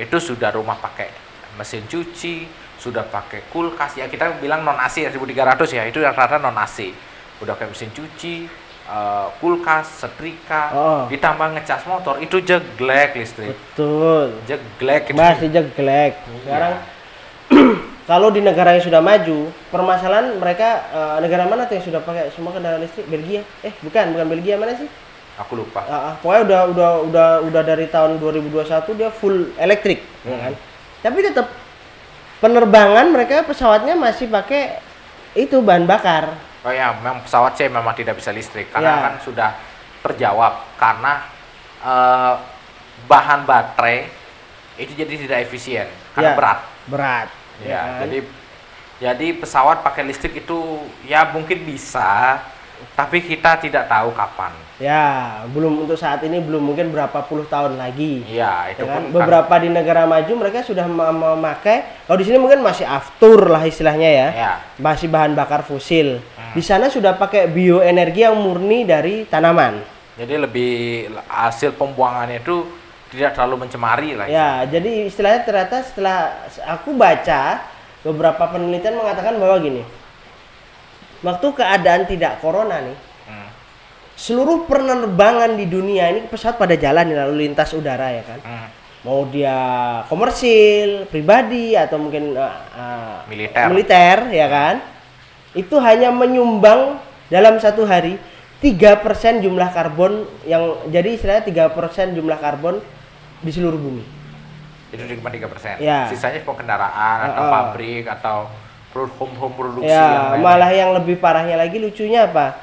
itu 0.00 0.16
sudah 0.16 0.50
rumah 0.56 0.80
pakai 0.80 1.12
mesin 1.60 1.84
cuci, 1.84 2.48
sudah 2.80 3.04
pakai 3.06 3.46
kulkas, 3.52 4.00
ya 4.00 4.08
kita 4.08 4.40
bilang 4.40 4.64
non 4.64 4.80
AC 4.80 5.04
ya 5.04 5.10
1300 5.12 5.70
ya, 5.70 5.82
itu 5.86 6.00
rata-rata 6.00 6.40
non 6.40 6.56
AC. 6.56 6.90
Udah 7.44 7.54
kayak 7.54 7.76
mesin 7.76 7.92
cuci, 7.92 8.48
eh, 8.84 9.26
kulkas, 9.38 9.86
setrika, 9.98 10.62
Oh. 10.70 11.02
ditambah 11.06 11.54
ngecas 11.54 11.84
motor, 11.84 12.18
itu 12.18 12.36
jeglek 12.38 13.14
listrik, 13.14 13.52
Betul. 13.52 14.36
jeglek. 14.44 15.08
itu. 15.08 15.16
Masih 15.16 15.48
jeglek. 15.48 16.12
Sekarang 16.42 16.74
kalau 18.04 18.28
di 18.28 18.40
negara 18.40 18.76
yang 18.76 18.84
sudah 18.84 19.00
maju, 19.00 19.38
permasalahan 19.68 20.36
mereka 20.36 20.68
eh, 20.86 21.16
negara 21.20 21.44
mana 21.44 21.64
tuh 21.64 21.76
yang 21.76 21.86
sudah 21.86 22.00
pakai 22.00 22.28
semua 22.30 22.52
kendaraan 22.52 22.80
listrik? 22.80 23.06
Belgia? 23.06 23.40
Eh, 23.60 23.72
bukan, 23.80 24.12
bukan 24.12 24.26
Belgia 24.28 24.54
mana 24.54 24.74
sih? 24.74 24.88
Aku 25.36 25.56
lupa. 25.56 25.82
Ah, 25.84 25.94
ah, 25.94 26.14
pokoknya 26.16 26.42
udah 26.44 26.60
udah 26.70 26.90
udah 27.02 27.28
udah 27.42 27.62
dari 27.64 27.90
tahun 27.90 28.22
2021 28.22 28.62
dia 28.94 29.10
full 29.10 29.50
elektrik, 29.56 29.98
ya 30.22 30.30
Hmm. 30.30 30.40
kan? 30.40 30.52
Tapi 31.02 31.18
tetap 31.20 31.46
penerbangan 32.38 33.06
mereka 33.08 33.42
pesawatnya 33.42 33.94
masih 33.94 34.28
pakai 34.28 34.78
itu 35.34 35.58
bahan 35.58 35.84
bakar. 35.84 36.38
Oh 36.64 36.72
ya, 36.72 36.96
memang 36.96 37.20
pesawat 37.20 37.52
saya 37.54 37.68
memang 37.68 37.92
tidak 37.92 38.16
bisa 38.16 38.32
listrik 38.32 38.72
karena 38.72 38.88
Ya. 38.90 39.04
kan 39.04 39.14
sudah 39.20 39.50
terjawab 40.00 40.52
karena 40.74 41.12
eh, 41.80 42.34
bahan 43.04 43.44
baterai 43.44 44.08
itu 44.74 44.96
jadi 44.96 45.14
tidak 45.28 45.38
efisien 45.44 45.84
karena 46.12 46.32
Ya, 46.32 46.36
berat. 46.36 46.58
Berat. 46.86 47.28
Ya, 47.60 47.80
kan? 47.80 47.90
jadi 48.02 48.18
jadi 48.94 49.26
pesawat 49.36 49.84
pakai 49.84 50.02
listrik 50.02 50.40
itu 50.40 50.58
ya 51.04 51.28
mungkin 51.28 51.60
bisa, 51.62 52.40
tapi 52.92 53.20
kita 53.20 53.60
tidak 53.60 53.84
tahu 53.84 54.10
kapan. 54.10 54.50
Ya, 54.74 55.38
belum 55.46 55.86
untuk 55.86 55.94
saat 55.94 56.18
ini 56.22 56.40
belum 56.40 56.58
mungkin 56.64 56.90
berapa 56.90 57.22
puluh 57.22 57.46
tahun 57.46 57.78
lagi. 57.78 58.26
Iya, 58.26 58.74
itu 58.74 58.82
Ya 58.82 58.90
kan? 58.90 58.94
pun 58.96 59.02
kan- 59.04 59.14
Beberapa 59.14 59.54
di 59.60 59.68
negara 59.70 60.02
maju 60.02 60.32
mereka 60.34 60.62
sudah 60.62 60.82
mem- 60.82 61.14
memakai 61.14 61.84
kalau 62.04 62.18
di 62.18 62.26
sini 62.26 62.42
mungkin 62.42 62.58
masih 62.58 62.82
aftur 62.82 63.46
lah 63.46 63.62
istilahnya 63.62 64.10
ya. 64.10 64.28
Ya. 64.32 64.52
Masih 64.76 65.06
bahan 65.06 65.30
bakar 65.32 65.62
fosil. 65.62 66.18
Di 66.54 66.62
sana 66.62 66.86
sudah 66.86 67.18
pakai 67.18 67.50
bioenergi 67.50 68.22
yang 68.22 68.38
murni 68.38 68.86
dari 68.86 69.26
tanaman. 69.26 69.82
Jadi 70.14 70.34
lebih 70.38 70.72
hasil 71.26 71.74
pembuangannya 71.74 72.38
itu 72.38 72.62
tidak 73.10 73.34
terlalu 73.34 73.66
mencemari 73.66 74.14
lah. 74.14 74.26
Ya, 74.30 74.62
jadi 74.62 75.10
istilahnya 75.10 75.42
ternyata 75.42 75.82
setelah 75.82 76.46
aku 76.70 76.94
baca 76.94 77.66
beberapa 78.06 78.42
penelitian 78.46 79.02
mengatakan 79.02 79.34
bahwa 79.38 79.58
gini. 79.58 79.82
Waktu 81.24 81.46
keadaan 81.56 82.04
tidak 82.06 82.38
corona 82.38 82.78
nih, 82.84 82.98
Hmm. 83.24 83.48
seluruh 84.14 84.68
penerbangan 84.68 85.56
di 85.56 85.64
dunia 85.64 86.12
ini 86.12 86.28
pesawat 86.28 86.60
pada 86.60 86.76
jalan 86.76 87.08
lalu 87.08 87.48
lintas 87.48 87.72
udara 87.72 88.12
ya 88.12 88.22
kan. 88.22 88.38
Hmm. 88.44 88.68
Mau 89.08 89.24
dia 89.28 89.56
komersil, 90.06 91.08
pribadi 91.08 91.72
atau 91.76 91.96
mungkin 92.00 92.36
uh, 92.36 92.52
uh, 92.76 93.16
Militer. 93.28 93.66
militer 93.72 94.18
ya 94.30 94.46
kan. 94.48 94.74
Itu 95.54 95.78
hanya 95.78 96.10
menyumbang 96.10 96.98
dalam 97.30 97.56
satu 97.62 97.86
hari 97.86 98.18
3% 98.58 99.42
jumlah 99.44 99.70
karbon 99.70 100.26
yang 100.44 100.82
jadi 100.90 101.14
istilahnya 101.14 101.44
3% 101.46 102.16
jumlah 102.18 102.38
karbon 102.42 102.82
di 103.40 103.50
seluruh 103.54 103.78
bumi. 103.78 104.04
Itu 104.90 105.02
cuma 105.18 105.30
tiga 105.30 105.46
persen. 105.50 105.78
Ya. 105.78 106.06
Sisanya 106.10 106.38
semua 106.42 106.58
kendaraan 106.58 107.18
atau 107.30 107.42
Uh-uh. 107.42 107.52
pabrik 107.52 108.04
atau 108.06 108.36
home 108.94 109.34
home 109.34 109.54
produksi 109.58 109.90
Ya, 109.90 110.38
yang 110.38 110.42
malah 110.42 110.70
yang 110.70 110.90
lebih 110.94 111.18
parahnya 111.18 111.58
lagi 111.58 111.82
lucunya 111.82 112.30
apa? 112.30 112.54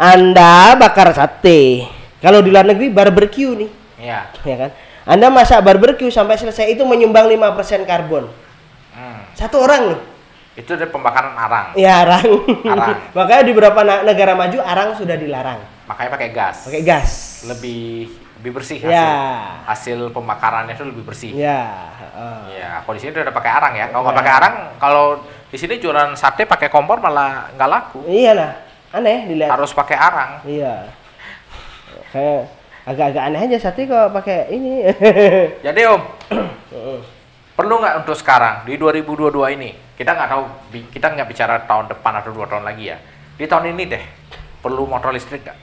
Anda 0.00 0.74
bakar 0.80 1.12
sate. 1.12 1.84
Kalau 2.24 2.40
di 2.40 2.48
luar 2.48 2.64
negeri 2.64 2.88
barbecue 2.88 3.52
nih, 3.52 3.70
Iya. 4.00 4.20
ya 4.42 4.56
kan? 4.56 4.70
Anda 5.04 5.28
masak 5.28 5.60
barbecue 5.60 6.08
sampai 6.08 6.40
selesai 6.40 6.72
itu 6.72 6.80
menyumbang 6.88 7.28
5% 7.28 7.84
karbon. 7.84 8.32
Hmm. 8.96 9.20
Satu 9.36 9.60
orang 9.60 9.92
loh. 9.92 10.00
Itu 10.54 10.78
dari 10.78 10.86
pembakaran 10.86 11.34
arang. 11.34 11.74
Ya, 11.74 12.06
arang. 12.06 12.46
Arang. 12.62 12.98
Makanya 13.18 13.42
di 13.42 13.52
beberapa 13.52 13.80
negara 13.82 14.38
maju 14.38 14.58
arang 14.62 14.94
sudah 14.94 15.18
dilarang. 15.18 15.58
Makanya 15.90 16.10
pakai 16.14 16.28
gas. 16.30 16.56
Pakai 16.70 16.82
gas. 16.86 17.10
Lebih 17.50 18.06
lebih 18.38 18.60
bersih 18.60 18.76
hasil. 18.76 18.92
Ya. 18.92 19.12
Hasil 19.64 19.98
pembakarannya 20.12 20.76
itu 20.76 20.84
lebih 20.84 21.02
bersih. 21.08 21.32
Ya, 21.32 21.90
heeh. 21.96 22.60
Ya, 22.60 22.70
kalau 22.84 22.94
di 22.94 23.00
sini 23.00 23.16
udah 23.16 23.32
pakai 23.32 23.50
arang 23.50 23.72
ya. 23.72 23.88
Kalau 23.88 24.02
nggak 24.04 24.18
pakai 24.20 24.32
arang, 24.36 24.54
kalau 24.76 25.06
di 25.48 25.56
sini 25.56 25.80
jualan 25.80 26.12
sate 26.12 26.44
pakai 26.44 26.68
kompor 26.68 27.00
malah 27.00 27.50
nggak 27.56 27.70
laku. 27.72 28.04
Iyalah. 28.04 28.52
Aneh 28.94 29.26
dilihat. 29.26 29.48
Harus 29.48 29.72
pakai 29.72 29.96
arang. 29.96 30.30
Iya. 30.44 30.92
Kayak 32.12 32.52
agak-agak 32.84 33.22
aneh 33.26 33.40
aja 33.48 33.58
sate 33.58 33.88
kok 33.88 34.12
pakai 34.12 34.52
ini. 34.52 34.86
Jadi 35.66 35.80
Om. 35.88 36.02
Perlu 37.54 37.80
nggak 37.80 38.04
untuk 38.04 38.16
sekarang 38.18 38.66
di 38.66 38.74
2022 38.74 39.54
ini? 39.54 39.70
Kita 39.94 40.10
nggak 40.10 40.28
tahu, 40.30 40.42
kita 40.90 41.06
nggak 41.14 41.28
bicara 41.30 41.54
tahun 41.62 41.86
depan 41.86 42.12
atau 42.18 42.30
dua 42.34 42.46
tahun 42.50 42.66
lagi 42.66 42.90
ya. 42.90 42.98
Di 43.38 43.46
tahun 43.46 43.74
ini 43.74 43.82
deh, 43.86 44.04
perlu 44.58 44.86
motor 44.90 45.14
listrik 45.14 45.46
nggak? 45.46 45.58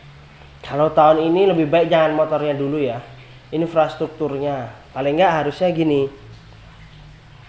Kalau 0.63 0.88
tahun 0.95 1.27
ini 1.27 1.51
lebih 1.51 1.67
baik 1.67 1.91
jangan 1.91 2.15
motornya 2.15 2.56
dulu 2.56 2.80
ya. 2.80 3.04
Infrastrukturnya. 3.51 4.71
Paling 4.95 5.19
nggak 5.19 5.34
harusnya 5.43 5.67
gini. 5.75 6.08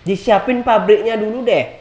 Disiapin 0.02 0.66
pabriknya 0.66 1.14
dulu 1.14 1.46
deh. 1.46 1.78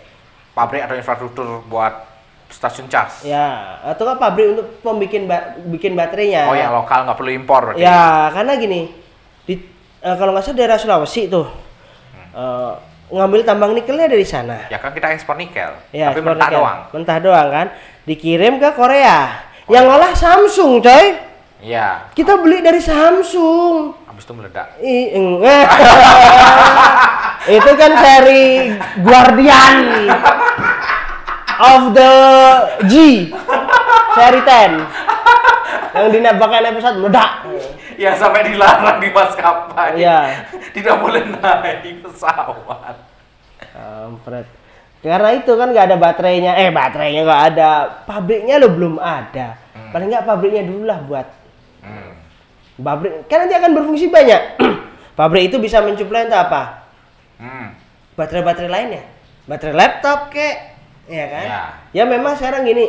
Pabrik 0.54 0.86
atau 0.86 0.94
infrastruktur 0.94 1.66
buat 1.66 2.06
stasiun 2.52 2.86
cas? 2.92 3.24
Ya, 3.26 3.80
atau 3.82 4.04
kan 4.06 4.20
pabrik 4.20 4.54
untuk 4.54 4.68
pembikin 4.84 5.26
ba- 5.26 5.58
bikin 5.58 5.96
baterainya. 5.98 6.46
Oh, 6.46 6.54
yang 6.54 6.76
lokal 6.76 7.08
nggak 7.08 7.18
perlu 7.18 7.32
impor 7.34 7.62
berarti? 7.74 7.82
Ya, 7.82 8.30
karena 8.30 8.54
gini. 8.60 8.82
Di 9.48 9.56
eh, 10.04 10.16
kalau 10.20 10.36
nggak 10.36 10.44
salah 10.46 10.58
daerah 10.60 10.78
Sulawesi 10.78 11.32
tuh. 11.32 11.48
Eh, 12.32 12.72
ngambil 13.12 13.44
tambang 13.44 13.72
nikelnya 13.72 14.08
dari 14.08 14.24
sana. 14.24 14.68
Ya 14.68 14.80
kan 14.80 14.92
kita 14.92 15.12
ekspor 15.12 15.36
nikel, 15.36 15.76
Ya, 15.92 16.10
tapi 16.10 16.20
ekspor 16.20 16.32
mentah 16.32 16.48
nikel. 16.48 16.58
doang. 16.58 16.80
Mentah 16.92 17.18
doang 17.20 17.48
kan. 17.50 17.68
Dikirim 18.04 18.54
ke 18.58 18.70
Korea. 18.72 19.20
Yang 19.68 19.86
ngolah 19.86 20.12
Samsung, 20.12 20.80
coy. 20.80 21.06
Iya, 21.62 22.10
Kita 22.12 22.42
beli 22.42 22.60
dari 22.60 22.82
Samsung. 22.82 23.94
habis 24.10 24.24
itu 24.24 24.34
meledak. 24.34 24.68
I- 24.82 25.14
eh. 25.14 25.66
itu 27.58 27.72
kan 27.74 27.92
seri 27.96 28.74
Guardian 29.02 29.78
of 31.58 31.94
the 31.94 32.14
G 32.86 32.94
seri 34.12 34.42
10 34.42 34.82
yang 35.92 36.08
dinamakan 36.10 36.70
episode 36.70 36.98
meledak 36.98 37.46
Ya 37.96 38.12
sampai 38.14 38.46
dilarang 38.46 38.98
di 38.98 39.10
maskapai. 39.10 39.98
Iya. 39.98 40.48
Tidak 40.72 40.96
boleh 40.98 41.24
naik 41.34 42.02
pesawat. 42.02 42.96
Kampret. 43.62 44.48
karena 45.02 45.34
itu 45.34 45.50
kan 45.50 45.66
nggak 45.66 45.86
ada 45.88 45.98
baterainya 45.98 46.52
eh 46.56 46.70
baterainya 46.70 47.26
nggak 47.26 47.44
ada 47.50 47.70
pabriknya 48.06 48.62
lo 48.62 48.70
belum 48.70 48.96
ada 48.98 49.58
paling 49.90 50.14
nggak 50.14 50.26
pabriknya 50.26 50.62
dulu 50.62 50.86
lah 50.86 51.02
buat 51.02 51.28
Hmm. 51.82 52.14
pabrik 52.78 53.26
kan 53.26 53.42
nanti 53.42 53.58
akan 53.58 53.74
berfungsi 53.74 54.14
banyak 54.14 54.62
pabrik 55.18 55.50
itu 55.50 55.58
bisa 55.58 55.82
mensuplai 55.82 56.30
entah 56.30 56.46
apa 56.46 56.64
Hmm. 57.42 57.74
baterai-baterai 58.14 58.70
lainnya 58.70 59.02
baterai 59.50 59.74
laptop 59.74 60.30
kek 60.30 60.78
ya 61.10 61.26
kan 61.26 61.46
Ya. 61.50 61.62
ya 61.90 62.04
memang 62.06 62.38
sekarang 62.38 62.62
gini 62.62 62.86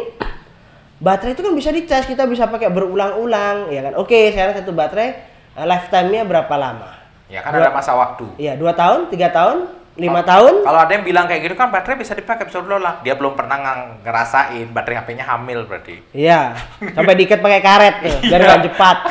baterai 1.02 1.34
itu 1.34 1.42
kan 1.42 1.52
bisa 1.52 1.68
dicas 1.68 2.06
kita 2.06 2.22
bisa 2.24 2.46
pakai 2.46 2.70
berulang-ulang 2.70 3.66
ya 3.68 3.82
kan 3.82 3.94
oke 3.94 4.14
sekarang 4.30 4.54
satu 4.54 4.70
baterai 4.70 5.08
eh, 5.52 5.66
lifetime-nya 5.66 6.22
berapa 6.22 6.54
lama 6.54 7.02
Ya 7.26 7.40
kan 7.40 7.48
Dua- 7.50 7.64
ada 7.64 7.72
masa 7.72 7.92
waktu. 7.92 8.28
Iya 8.36 8.54
dua 8.54 8.70
tahun 8.72 9.08
tiga 9.08 9.32
tahun 9.32 9.64
lima 9.94 10.20
Kalau- 10.20 10.52
tahun 10.52 10.54
Kalau 10.62 10.78
ada 10.78 10.92
yang 10.92 11.00
bilang 11.02 11.24
kayak 11.24 11.40
gitu 11.42 11.54
kan 11.54 11.68
baterai 11.68 11.96
bisa 11.96 12.12
dipakai 12.12 12.44
bisa 12.44 12.60
lah. 12.60 13.00
Dia 13.00 13.12
belum 13.12 13.32
pernah 13.32 13.56
ng- 13.56 14.04
ngerasain 14.04 14.68
baterai 14.68 15.00
HP-nya 15.00 15.24
hamil 15.26 15.64
berarti. 15.64 15.96
iya 16.12 16.52
sampai 16.86 17.12
diikat 17.14 17.40
pakai 17.40 17.60
karet 17.60 17.94
tuh 18.00 18.16
biar 18.22 18.36
Iya. 18.36 18.46
nggak 18.46 18.62
cepat 18.68 18.96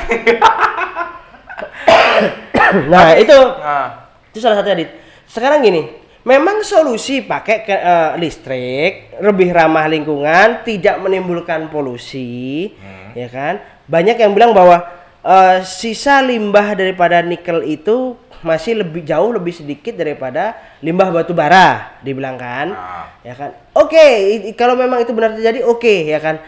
nah 2.87 3.11
itu 3.15 3.37
Nah, 3.57 3.87
itu 4.29 4.37
salah 4.39 4.57
satu 4.57 4.69
edit 4.69 4.89
sekarang 5.25 5.59
gini 5.59 6.00
memang 6.23 6.61
solusi 6.61 7.21
pakai 7.21 7.57
ke, 7.61 7.73
eh, 7.73 8.11
listrik 8.15 8.91
lebih 9.19 9.49
ramah 9.49 9.85
lingkungan 9.85 10.61
tidak 10.61 10.97
menimbulkan 10.97 11.67
polusi 11.67 12.71
Hmm. 12.73 13.13
ya 13.13 13.27
kan 13.27 13.53
banyak 13.85 14.15
yang 14.15 14.31
bilang 14.31 14.51
bahwa 14.51 14.85
eh, 15.21 15.61
sisa 15.61 16.17
limbah 16.19 16.73
daripada 16.73 17.21
nikel 17.21 17.61
itu 17.61 18.13
masih 18.41 18.73
lebih 18.75 19.05
jauh 19.05 19.29
lebih 19.29 19.53
sedikit 19.53 19.93
daripada 19.93 20.57
limbah 20.81 21.13
batu 21.13 21.29
bara 21.29 21.93
dibilang 22.01 22.35
kan 22.35 22.73
Ah. 22.73 23.05
ya 23.21 23.33
kan 23.33 23.53
oke 23.71 24.01
i- 24.01 24.53
kalau 24.53 24.73
memang 24.73 24.97
itu 24.97 25.13
benar 25.13 25.37
terjadi 25.37 25.61
oke 25.61 26.09
ya 26.09 26.17
kan 26.17 26.41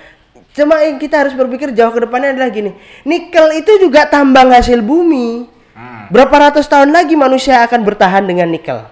cuma 0.53 0.81
yang 0.81 0.97
kita 0.97 1.21
harus 1.21 1.33
berpikir 1.33 1.69
jauh 1.69 1.89
ke 1.89 2.01
depannya 2.01 2.33
adalah 2.33 2.49
gini 2.49 2.73
nikel 3.03 3.53
itu 3.53 3.77
juga 3.77 4.05
tambang 4.05 4.49
hasil 4.49 4.81
bumi 4.81 5.45
hmm. 5.77 6.09
Berapa 6.09 6.49
ratus 6.49 6.65
tahun 6.65 6.89
lagi 6.89 7.13
manusia 7.13 7.61
akan 7.61 7.81
bertahan 7.81 8.25
dengan 8.25 8.49
nikel? 8.49 8.85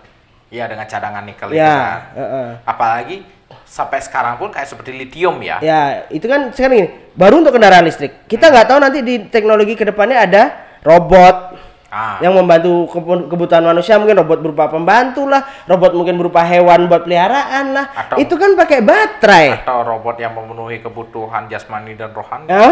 Iya 0.51 0.67
dengan 0.67 0.83
cadangan 0.83 1.23
nikel 1.23 1.47
itu 1.49 1.57
Ya, 1.57 1.71
kan. 1.71 1.99
heeh. 2.13 2.49
Apalagi 2.61 3.15
sampai 3.63 3.97
sekarang 3.97 4.35
pun 4.35 4.51
kayak 4.51 4.67
seperti 4.67 4.91
lithium 4.91 5.39
ya. 5.39 5.63
Ya, 5.63 6.03
itu 6.07 6.27
kan 6.27 6.51
sekarang 6.51 6.75
ini 6.77 6.87
baru 7.13 7.39
untuk 7.39 7.55
kendaraan 7.55 7.81
listrik. 7.81 8.27
Kita 8.27 8.51
nggak 8.51 8.67
tahu 8.67 8.79
nanti 8.79 8.99
di 8.99 9.25
teknologi 9.25 9.73
ke 9.73 9.83
depannya 9.85 10.19
ada 10.21 10.43
robot 10.81 11.55
Ah. 11.87 12.19
yang 12.19 12.31
membantu 12.33 12.87
kebu- 12.89 13.27
kebutuhan 13.27 13.63
manusia, 13.65 13.95
mungkin 13.95 14.15
robot 14.17 14.39
berupa 14.41 14.67
pembantu 14.67 15.23
lah, 15.25 15.39
robot 15.65 15.91
mungkin 15.93 16.15
berupa 16.15 16.39
hewan 16.41 16.87
buat 16.87 17.03
peliharaan 17.03 17.71
lah. 17.71 17.85
Atau- 17.93 18.15
itu 18.17 18.31
kan 18.33 18.51
pakai 18.53 18.79
baterai. 18.79 19.47
Atau 19.57 19.83
robot 19.85 20.15
yang 20.15 20.31
memenuhi 20.31 20.79
kebutuhan 20.79 21.47
jasmani 21.47 21.95
dan 21.95 22.11
rohani. 22.11 22.47
Ah, 22.47 22.71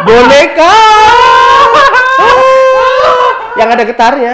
boneka 0.00 0.72
yang 3.58 3.68
ada 3.74 3.84
getarnya. 3.84 4.32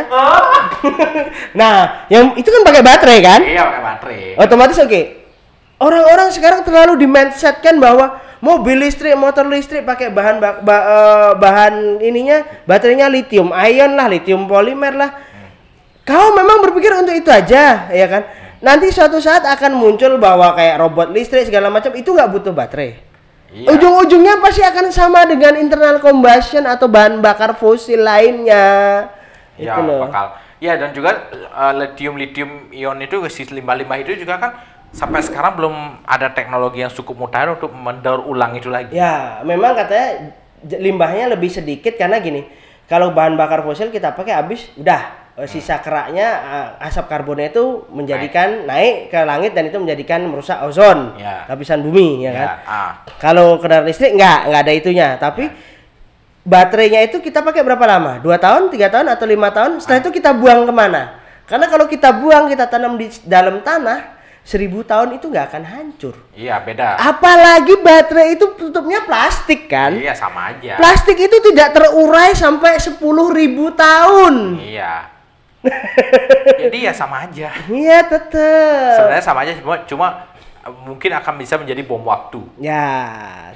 nah, 1.60 2.06
yang 2.12 2.36
itu 2.36 2.46
kan 2.46 2.62
pakai 2.62 2.82
baterai 2.84 3.18
kan? 3.24 3.40
Iya 3.40 3.62
pakai 3.64 3.82
baterai. 3.82 4.20
Otomatis 4.38 4.78
oke. 4.78 5.00
Orang-orang 5.80 6.28
sekarang 6.30 6.60
terlalu 6.62 7.00
dimindsetkan 7.02 7.82
bahwa 7.82 8.20
mobil 8.38 8.78
listrik, 8.84 9.16
motor 9.16 9.48
listrik 9.48 9.82
pakai 9.82 10.12
bahan 10.12 10.36
bak- 10.38 10.60
ba- 10.62 10.86
eh, 10.86 11.30
bahan 11.40 11.98
ininya 11.98 12.44
baterainya 12.68 13.08
lithium 13.08 13.50
ion 13.50 13.92
lah, 13.96 14.06
lithium 14.06 14.44
polimer 14.44 14.92
lah. 14.94 15.10
Kau 16.04 16.36
memang 16.36 16.60
berpikir 16.60 16.92
untuk 16.92 17.16
itu 17.16 17.32
aja, 17.32 17.88
ya 17.88 18.06
kan? 18.06 18.22
Nanti 18.60 18.92
suatu 18.92 19.20
saat 19.20 19.44
akan 19.44 19.76
muncul 19.76 20.20
bahwa 20.20 20.52
kayak 20.56 20.76
robot 20.80 21.12
listrik 21.12 21.48
segala 21.48 21.72
macam 21.72 21.92
itu 21.96 22.12
nggak 22.12 22.28
butuh 22.28 22.52
baterai. 22.52 23.13
Iya. 23.52 23.68
Ujung-ujungnya 23.76 24.40
pasti 24.42 24.62
akan 24.64 24.90
sama 24.90 25.26
dengan 25.28 25.54
internal 25.58 25.98
combustion 26.02 26.66
atau 26.66 26.90
bahan 26.90 27.22
bakar 27.22 27.54
fosil 27.54 28.02
lainnya. 28.02 29.06
Ya, 29.54 29.78
itu 29.78 29.80
loh. 29.84 30.06
bakal. 30.06 30.40
Ya 30.58 30.80
dan 30.80 30.96
juga 30.96 31.28
lithium 31.76 32.16
lithium 32.16 32.72
ion 32.72 32.98
itu 33.04 33.20
si 33.28 33.44
limbah-limbah 33.46 34.00
itu 34.00 34.16
juga 34.16 34.40
kan 34.40 34.50
sampai 34.94 35.20
sekarang 35.20 35.58
belum 35.58 35.74
ada 36.06 36.30
teknologi 36.30 36.80
yang 36.80 36.90
cukup 36.90 37.26
modern 37.26 37.58
untuk 37.58 37.74
mendaur 37.74 38.22
ulang 38.24 38.54
itu 38.54 38.70
lagi. 38.70 38.94
Ya, 38.94 39.42
memang 39.42 39.74
katanya 39.74 40.34
limbahnya 40.64 41.34
lebih 41.34 41.50
sedikit 41.50 41.98
karena 41.98 42.22
gini, 42.22 42.46
kalau 42.86 43.10
bahan 43.10 43.34
bakar 43.34 43.66
fosil 43.66 43.90
kita 43.90 44.14
pakai 44.14 44.34
habis 44.38 44.70
udah 44.78 45.02
eh, 45.02 45.23
sisa 45.44 45.82
keraknya 45.82 46.28
eh, 46.78 46.86
asap 46.86 47.10
karbonnya 47.10 47.50
itu 47.50 47.90
menjadikan 47.90 48.62
naik. 48.64 49.10
ke 49.10 49.18
langit 49.20 49.50
dan 49.50 49.66
itu 49.66 49.74
menjadikan 49.76 50.22
merusak 50.24 50.62
ozon 50.62 51.18
Ya. 51.18 51.42
lapisan 51.44 51.82
bumi 51.82 52.22
ya 52.22 52.30
kan. 52.30 52.48
ah. 52.62 52.90
Kalau 53.18 53.58
kendaraan 53.58 53.82
listrik 53.84 54.14
nggak 54.14 54.38
nggak 54.46 54.62
ada 54.62 54.72
itunya, 54.72 55.08
tapi 55.18 55.50
baterainya 56.44 57.02
itu 57.02 57.18
kita 57.18 57.42
pakai 57.42 57.62
berapa 57.62 57.82
lama? 57.82 58.22
Dua 58.22 58.38
tahun, 58.38 58.70
tiga 58.70 58.86
tahun 58.88 59.10
atau 59.10 59.26
lima 59.26 59.50
tahun? 59.50 59.82
Setelah 59.82 60.06
itu 60.06 60.10
kita 60.12 60.30
buang 60.30 60.68
ke 60.68 60.72
mana? 60.72 61.18
Karena 61.44 61.66
kalau 61.66 61.90
kita 61.90 62.14
buang 62.14 62.46
kita 62.46 62.70
tanam 62.70 62.94
di 62.94 63.10
dalam 63.26 63.60
tanah 63.60 64.14
seribu 64.44 64.84
tahun 64.84 65.16
itu 65.16 65.28
nggak 65.28 65.46
akan 65.50 65.64
hancur. 65.64 66.14
Iya, 66.36 66.60
beda. 66.60 67.00
Apalagi 67.00 67.80
baterai 67.80 68.36
itu 68.36 68.52
tutupnya 68.54 69.00
plastik 69.02 69.66
kan? 69.66 69.96
Iya, 69.96 70.12
sama 70.12 70.52
aja. 70.52 70.76
Plastik 70.76 71.16
itu 71.16 71.36
tidak 71.50 71.72
terurai 71.72 72.36
sampai 72.36 72.76
10.000 72.76 73.00
tahun. 73.72 74.34
Iya. 74.60 75.13
Jadi 76.60 76.78
ya 76.84 76.92
sama 76.92 77.24
aja. 77.24 77.48
Iya 77.68 77.98
tetep. 78.04 78.94
Sebenarnya 79.00 79.24
sama 79.24 79.44
aja 79.44 79.52
cuma 79.58 79.76
cuma 79.84 80.08
mungkin 80.84 81.12
akan 81.12 81.34
bisa 81.36 81.60
menjadi 81.60 81.84
bom 81.84 82.00
waktu. 82.04 82.40
Ya, 82.56 82.88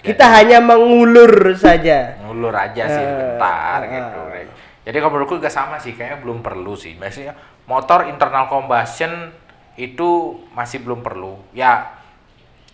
kita 0.05 0.29
hanya 0.29 0.61
mengulur 0.61 1.57
saja. 1.57 2.21
Ngulur 2.25 2.53
aja 2.53 2.85
sih 2.85 3.01
Eh, 3.01 3.13
bentar 3.17 3.81
eh, 3.85 3.89
gitu. 3.97 4.21
eh. 4.37 4.47
Jadi 4.89 4.97
kalau 5.01 5.13
menurutku 5.17 5.37
juga 5.41 5.53
sama 5.53 5.77
sih, 5.77 5.93
kayaknya 5.93 6.21
belum 6.21 6.41
perlu 6.41 6.73
sih. 6.77 6.97
Maksudnya 6.97 7.37
motor 7.65 8.09
internal 8.09 8.49
combustion 8.49 9.33
itu 9.77 10.37
masih 10.53 10.85
belum 10.85 11.01
perlu. 11.01 11.41
Ya 11.53 11.98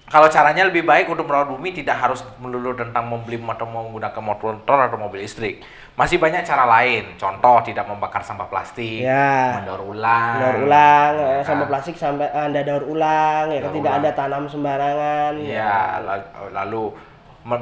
kalau 0.05 0.29
caranya 0.29 0.69
lebih 0.69 0.85
baik 0.85 1.09
untuk 1.09 1.25
merawat 1.25 1.49
bumi 1.49 1.73
tidak 1.73 1.97
harus 1.97 2.21
melulu 2.37 2.73
tentang 2.73 3.05
membeli 3.05 3.41
atau 3.41 3.65
menggunakan 3.65 4.21
motor 4.21 4.53
atau 4.79 4.97
mobil 4.97 5.25
listrik. 5.25 5.65
Masih 5.95 6.19
banyak 6.19 6.43
cara 6.43 6.67
lain. 6.67 7.17
Contoh 7.17 7.63
tidak 7.63 7.87
membakar 7.87 8.21
sampah 8.21 8.45
plastik, 8.45 9.01
Ya. 9.01 9.57
mendaur 9.57 9.81
ulang. 9.87 10.37
daur 10.37 10.57
ulang 10.63 11.13
Ya 11.15 11.25
eh, 11.25 11.35
kan? 11.41 11.45
sampah 11.47 11.67
plastik 11.67 11.95
sampai 11.95 12.27
eh, 12.27 12.45
anda 12.45 12.61
daur 12.61 12.85
ulang 12.85 13.49
ya 13.49 13.59
kan 13.59 13.71
Daur 13.71 13.77
tidak 13.77 13.93
ulang. 13.93 14.03
ada 14.03 14.11
tanam 14.13 14.45
sembarangan 14.45 15.33
Iya, 15.39 15.75
la- 16.01 16.29
lalu 16.53 16.83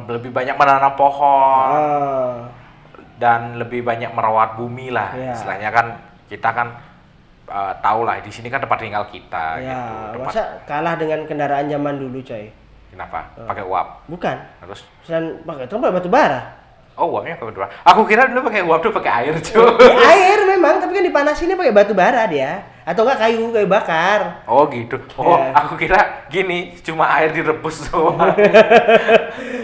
lebih 0.09 0.31
banyak 0.31 0.55
menanam 0.55 0.93
pohon 0.95 1.69
Ah, 1.69 2.35
dan 3.17 3.55
lebih 3.55 3.83
banyak 3.83 4.11
merawat 4.11 4.57
bumi 4.57 4.91
lah. 4.91 5.15
Iya. 5.15 5.33
Istilahnya 5.33 5.71
kan 5.71 5.87
kita 6.27 6.51
kan 6.51 6.69
uh, 7.49 7.73
tahu 7.81 8.05
lah 8.05 8.21
di 8.21 8.31
sini 8.31 8.47
kan 8.47 8.61
tempat 8.61 8.79
tinggal 8.79 9.05
kita 9.09 9.59
ya 9.59 9.71
gitu. 9.73 9.95
Tempat 10.19 10.27
masa 10.29 10.43
kalah 10.69 10.95
dengan 10.99 11.25
kendaraan 11.27 11.67
zaman 11.67 11.95
dulu 11.99 12.19
coy 12.23 12.51
kenapa? 12.93 13.25
Pakai 13.49 13.65
uap. 13.65 13.87
bukan 14.07 14.37
Terus 14.63 14.81
selain 15.03 15.41
pakai 15.43 15.65
itu 15.67 15.77
batu 15.79 16.11
bara 16.13 16.63
oh 16.93 17.09
uapnya 17.09 17.41
pakai 17.41 17.57
dua. 17.57 17.67
Aku 17.89 18.05
kira 18.05 18.29
dulu 18.29 18.53
pakai 18.53 18.63
uap 18.69 18.85
tuh 18.85 18.93
pakai 18.93 19.13
air, 19.25 19.35
cuy. 19.41 19.65
Ya, 19.81 19.97
air 20.13 20.39
memang 20.45 20.77
tapi 20.77 20.93
kan 20.93 21.05
dipanasinnya 21.09 21.57
pakai 21.57 21.73
batu 21.73 21.97
bara 21.97 22.29
dia 22.29 22.69
atau 22.85 23.07
enggak 23.09 23.19
kayu 23.25 23.49
kayu 23.49 23.65
bakar 23.65 24.45
Oh 24.45 24.69
gitu. 24.69 25.01
Oh, 25.17 25.39
Iya. 25.39 25.55
aku 25.57 25.81
kira 25.81 26.27
gini, 26.29 26.77
cuma 26.85 27.09
air 27.17 27.33
direbus 27.33 27.89
doang. 27.89 28.19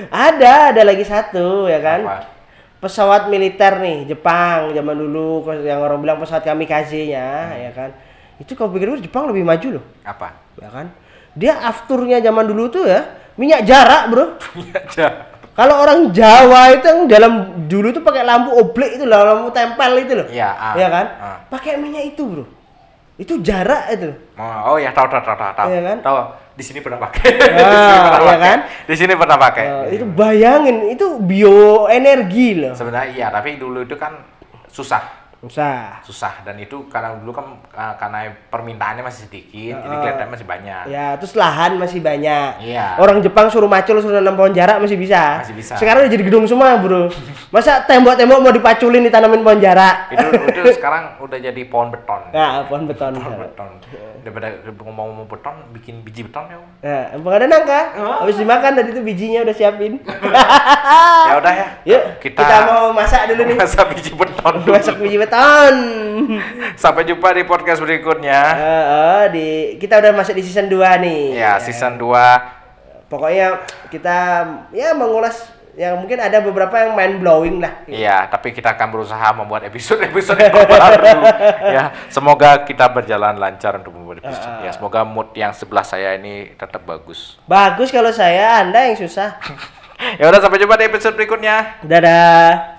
ada 0.09 0.73
ada 0.73 0.83
lagi 0.87 1.05
satu 1.05 1.69
ya 1.69 1.83
kan 1.85 2.01
Apa? 2.07 2.38
Pesawat 2.79 3.27
militer 3.27 3.77
nih 3.77 4.07
Jepang 4.07 4.71
zaman 4.71 4.95
dulu 4.95 5.29
yang 5.61 5.79
orang 5.79 5.99
bilang 5.99 6.19
pesawat 6.19 6.43
kamikaze-nya 6.43 7.27
Hmm. 7.51 7.59
ya 7.61 7.71
kan 7.73 7.91
itu 8.39 8.53
kalau 8.53 8.71
pikir 8.71 8.95
Jepang 9.01 9.27
lebih 9.27 9.43
maju 9.43 9.81
loh 9.81 9.85
Apa? 10.03 10.31
ya 10.55 10.69
kan 10.69 10.87
dia 11.35 11.55
afturnya 11.57 12.19
zaman 12.19 12.45
dulu 12.45 12.67
tuh 12.69 12.85
ya 12.85 13.03
minyak 13.35 13.63
jarak 13.63 14.03
bro 14.09 14.25
Punya 14.55 14.79
aja. 14.79 15.07
kalau 15.53 15.75
orang 15.77 16.11
Jawa 16.11 16.71
itu 16.73 16.87
yang 16.87 17.01
dalam 17.07 17.33
dulu 17.67 17.91
tuh 17.91 18.03
pakai 18.03 18.23
lampu 18.23 18.55
oblek 18.55 18.95
itu 18.95 19.05
loh 19.05 19.23
lampu 19.23 19.51
tempel 19.51 19.93
itu 19.99 20.13
loh 20.15 20.27
Iya, 20.27 20.49
ah. 20.49 20.75
ya 20.75 20.87
kan 20.87 21.07
Ah. 21.19 21.37
pakai 21.51 21.75
minyak 21.77 22.15
itu 22.15 22.23
bro 22.23 22.45
itu 23.19 23.35
jarak 23.43 23.91
itu 23.93 24.11
Oh, 24.39 24.73
oh 24.73 24.77
ya 24.79 24.95
tahu 24.95 25.11
tahu 25.11 25.19
tahu 25.21 25.35
tahu 25.35 25.53
tahu. 25.53 25.69
Iya 25.69 25.81
kan? 25.85 25.99
Tahu. 26.01 26.17
Di 26.55 26.63
sini 26.63 26.79
pernah 26.79 26.99
pakai. 26.99 27.23
di 27.39 27.43
Ah, 27.59 27.75
sini 27.83 27.99
pernah 27.99 28.19
iya 28.19 28.31
pakai. 28.31 28.47
kan? 28.47 28.59
Di 28.87 28.95
sini 28.95 29.13
pernah 29.15 29.37
pakai. 29.37 29.65
Eh, 29.67 29.85
itu 29.95 30.05
bayangin 30.07 30.77
itu 30.89 31.07
bioenergi 31.19 32.49
loh 32.59 32.73
Sebenarnya 32.75 33.11
iya, 33.11 33.27
tapi 33.29 33.59
dulu 33.59 33.83
itu 33.83 33.95
kan 33.95 34.15
susah, 34.67 35.03
usah 35.39 36.03
susah 36.03 36.43
dan 36.43 36.59
itu 36.59 36.91
karena 36.91 37.15
dulu 37.15 37.31
kan 37.31 37.47
uh, 37.71 37.95
karena 37.95 38.27
permintaannya 38.51 39.01
masih 39.01 39.31
sedikit, 39.31 39.79
jadi 39.79 39.87
Ah. 39.89 40.01
kelihatannya 40.03 40.33
masih 40.35 40.47
banyak. 40.47 40.83
ya 40.91 41.07
terus 41.15 41.33
lahan 41.33 41.79
masih 41.79 42.03
banyak 42.03 42.51
Iya. 42.59 42.99
orang 42.99 43.23
Jepang 43.23 43.47
suruh 43.47 43.67
macul 43.67 44.03
suruh 44.03 44.19
nanam 44.19 44.35
pohon 44.35 44.51
jarak 44.51 44.83
masih 44.83 44.99
bisa 44.99 45.39
Masih 45.39 45.55
bisa. 45.55 45.79
sekarang 45.79 46.03
udah 46.03 46.11
jadi 46.11 46.25
gedung 46.25 46.43
semua 46.43 46.75
bro 46.77 47.07
masa 47.55 47.79
tembok-tembok 47.81 48.39
mau 48.41 48.51
dipaculin 48.51 49.01
ditanamin 49.01 49.41
pohon 49.41 49.59
jarak 49.59 50.11
Itu 50.11 50.27
itu 50.51 50.75
sekarang 50.75 51.15
udah 51.19 51.39
jadi 51.39 51.63
pohon 51.65 51.89
beton. 51.89 52.35
nah 52.35 52.67
pohon 52.67 52.83
beton 52.85 53.15
Pohon 53.15 53.39
beton. 53.39 53.71
Daripada 54.19 54.51
ngomong-ngomong 54.67 55.25
beton, 55.25 55.55
bikin 55.73 56.03
biji 56.03 56.21
beton 56.21 56.45
ya. 56.45 56.59
Nah, 56.83 57.05
emang 57.15 57.33
ada 57.33 57.47
nangka? 57.47 57.81
Oh. 57.97 58.17
Habis 58.21 58.37
dimakan 58.37 58.77
tadi 58.77 58.91
itu 58.91 59.01
bijinya 59.01 59.41
udah 59.41 59.55
siapin. 59.55 60.03
Ya 61.29 61.35
udah 61.37 61.53
ya. 61.55 61.67
Yuk, 61.87 62.03
kita, 62.19 62.41
kita, 62.41 62.57
mau 62.67 62.91
masak 62.91 63.29
dulu 63.29 63.45
nih. 63.45 63.57
masak 63.63 63.89
biji 63.89 64.13
beton 64.13 64.53
dulu. 64.59 64.73
Masak 64.75 64.97
biji 64.99 65.17
beton. 65.17 65.28
Sampai 66.77 67.05
jumpa 67.05 67.33
di 67.37 67.45
podcast 67.45 67.81
berikutnya. 67.85 68.41
Eh, 68.55 68.85
eh, 68.85 69.25
di 69.33 69.47
kita 69.81 70.01
udah 70.01 70.13
masuk 70.17 70.35
di 70.37 70.43
season 70.45 70.67
2 70.71 71.05
nih. 71.05 71.23
Ya, 71.37 71.57
season 71.61 72.01
2 72.01 72.59
Pokoknya 73.09 73.65
kita 73.89 74.17
ya 74.69 74.93
mengulas 74.93 75.59
yang 75.79 75.97
mungkin 75.97 76.19
ada 76.21 76.43
beberapa 76.45 76.75
yang 76.77 76.93
mind 76.93 77.23
blowing 77.23 77.57
lah. 77.63 77.87
Iya, 77.89 78.27
tapi 78.29 78.51
kita 78.51 78.75
akan 78.75 78.89
berusaha 78.91 79.31
membuat 79.33 79.65
episode-episode 79.65 80.37
yang 80.43 80.53
baru. 80.53 81.23
ya, 81.79 81.85
semoga 82.13 82.67
kita 82.67 82.91
berjalan 82.91 83.39
lancar 83.39 83.79
untuk 83.81 83.95
membuat 83.95 84.21
episode. 84.21 84.67
Ya, 84.67 84.75
semoga 84.75 85.07
mood 85.07 85.33
yang 85.39 85.55
sebelah 85.55 85.87
saya 85.87 86.19
ini 86.19 86.53
tetap 86.59 86.83
bagus. 86.83 87.39
Bagus 87.47 87.89
kalau 87.95 88.11
saya, 88.11 88.61
Anda 88.61 88.91
yang 88.91 88.99
susah. 88.99 89.39
ya 90.21 90.29
udah 90.29 90.43
sampai 90.43 90.59
jumpa 90.61 90.77
di 90.77 90.85
episode 90.91 91.15
berikutnya. 91.15 91.81
Dadah. 91.87 92.78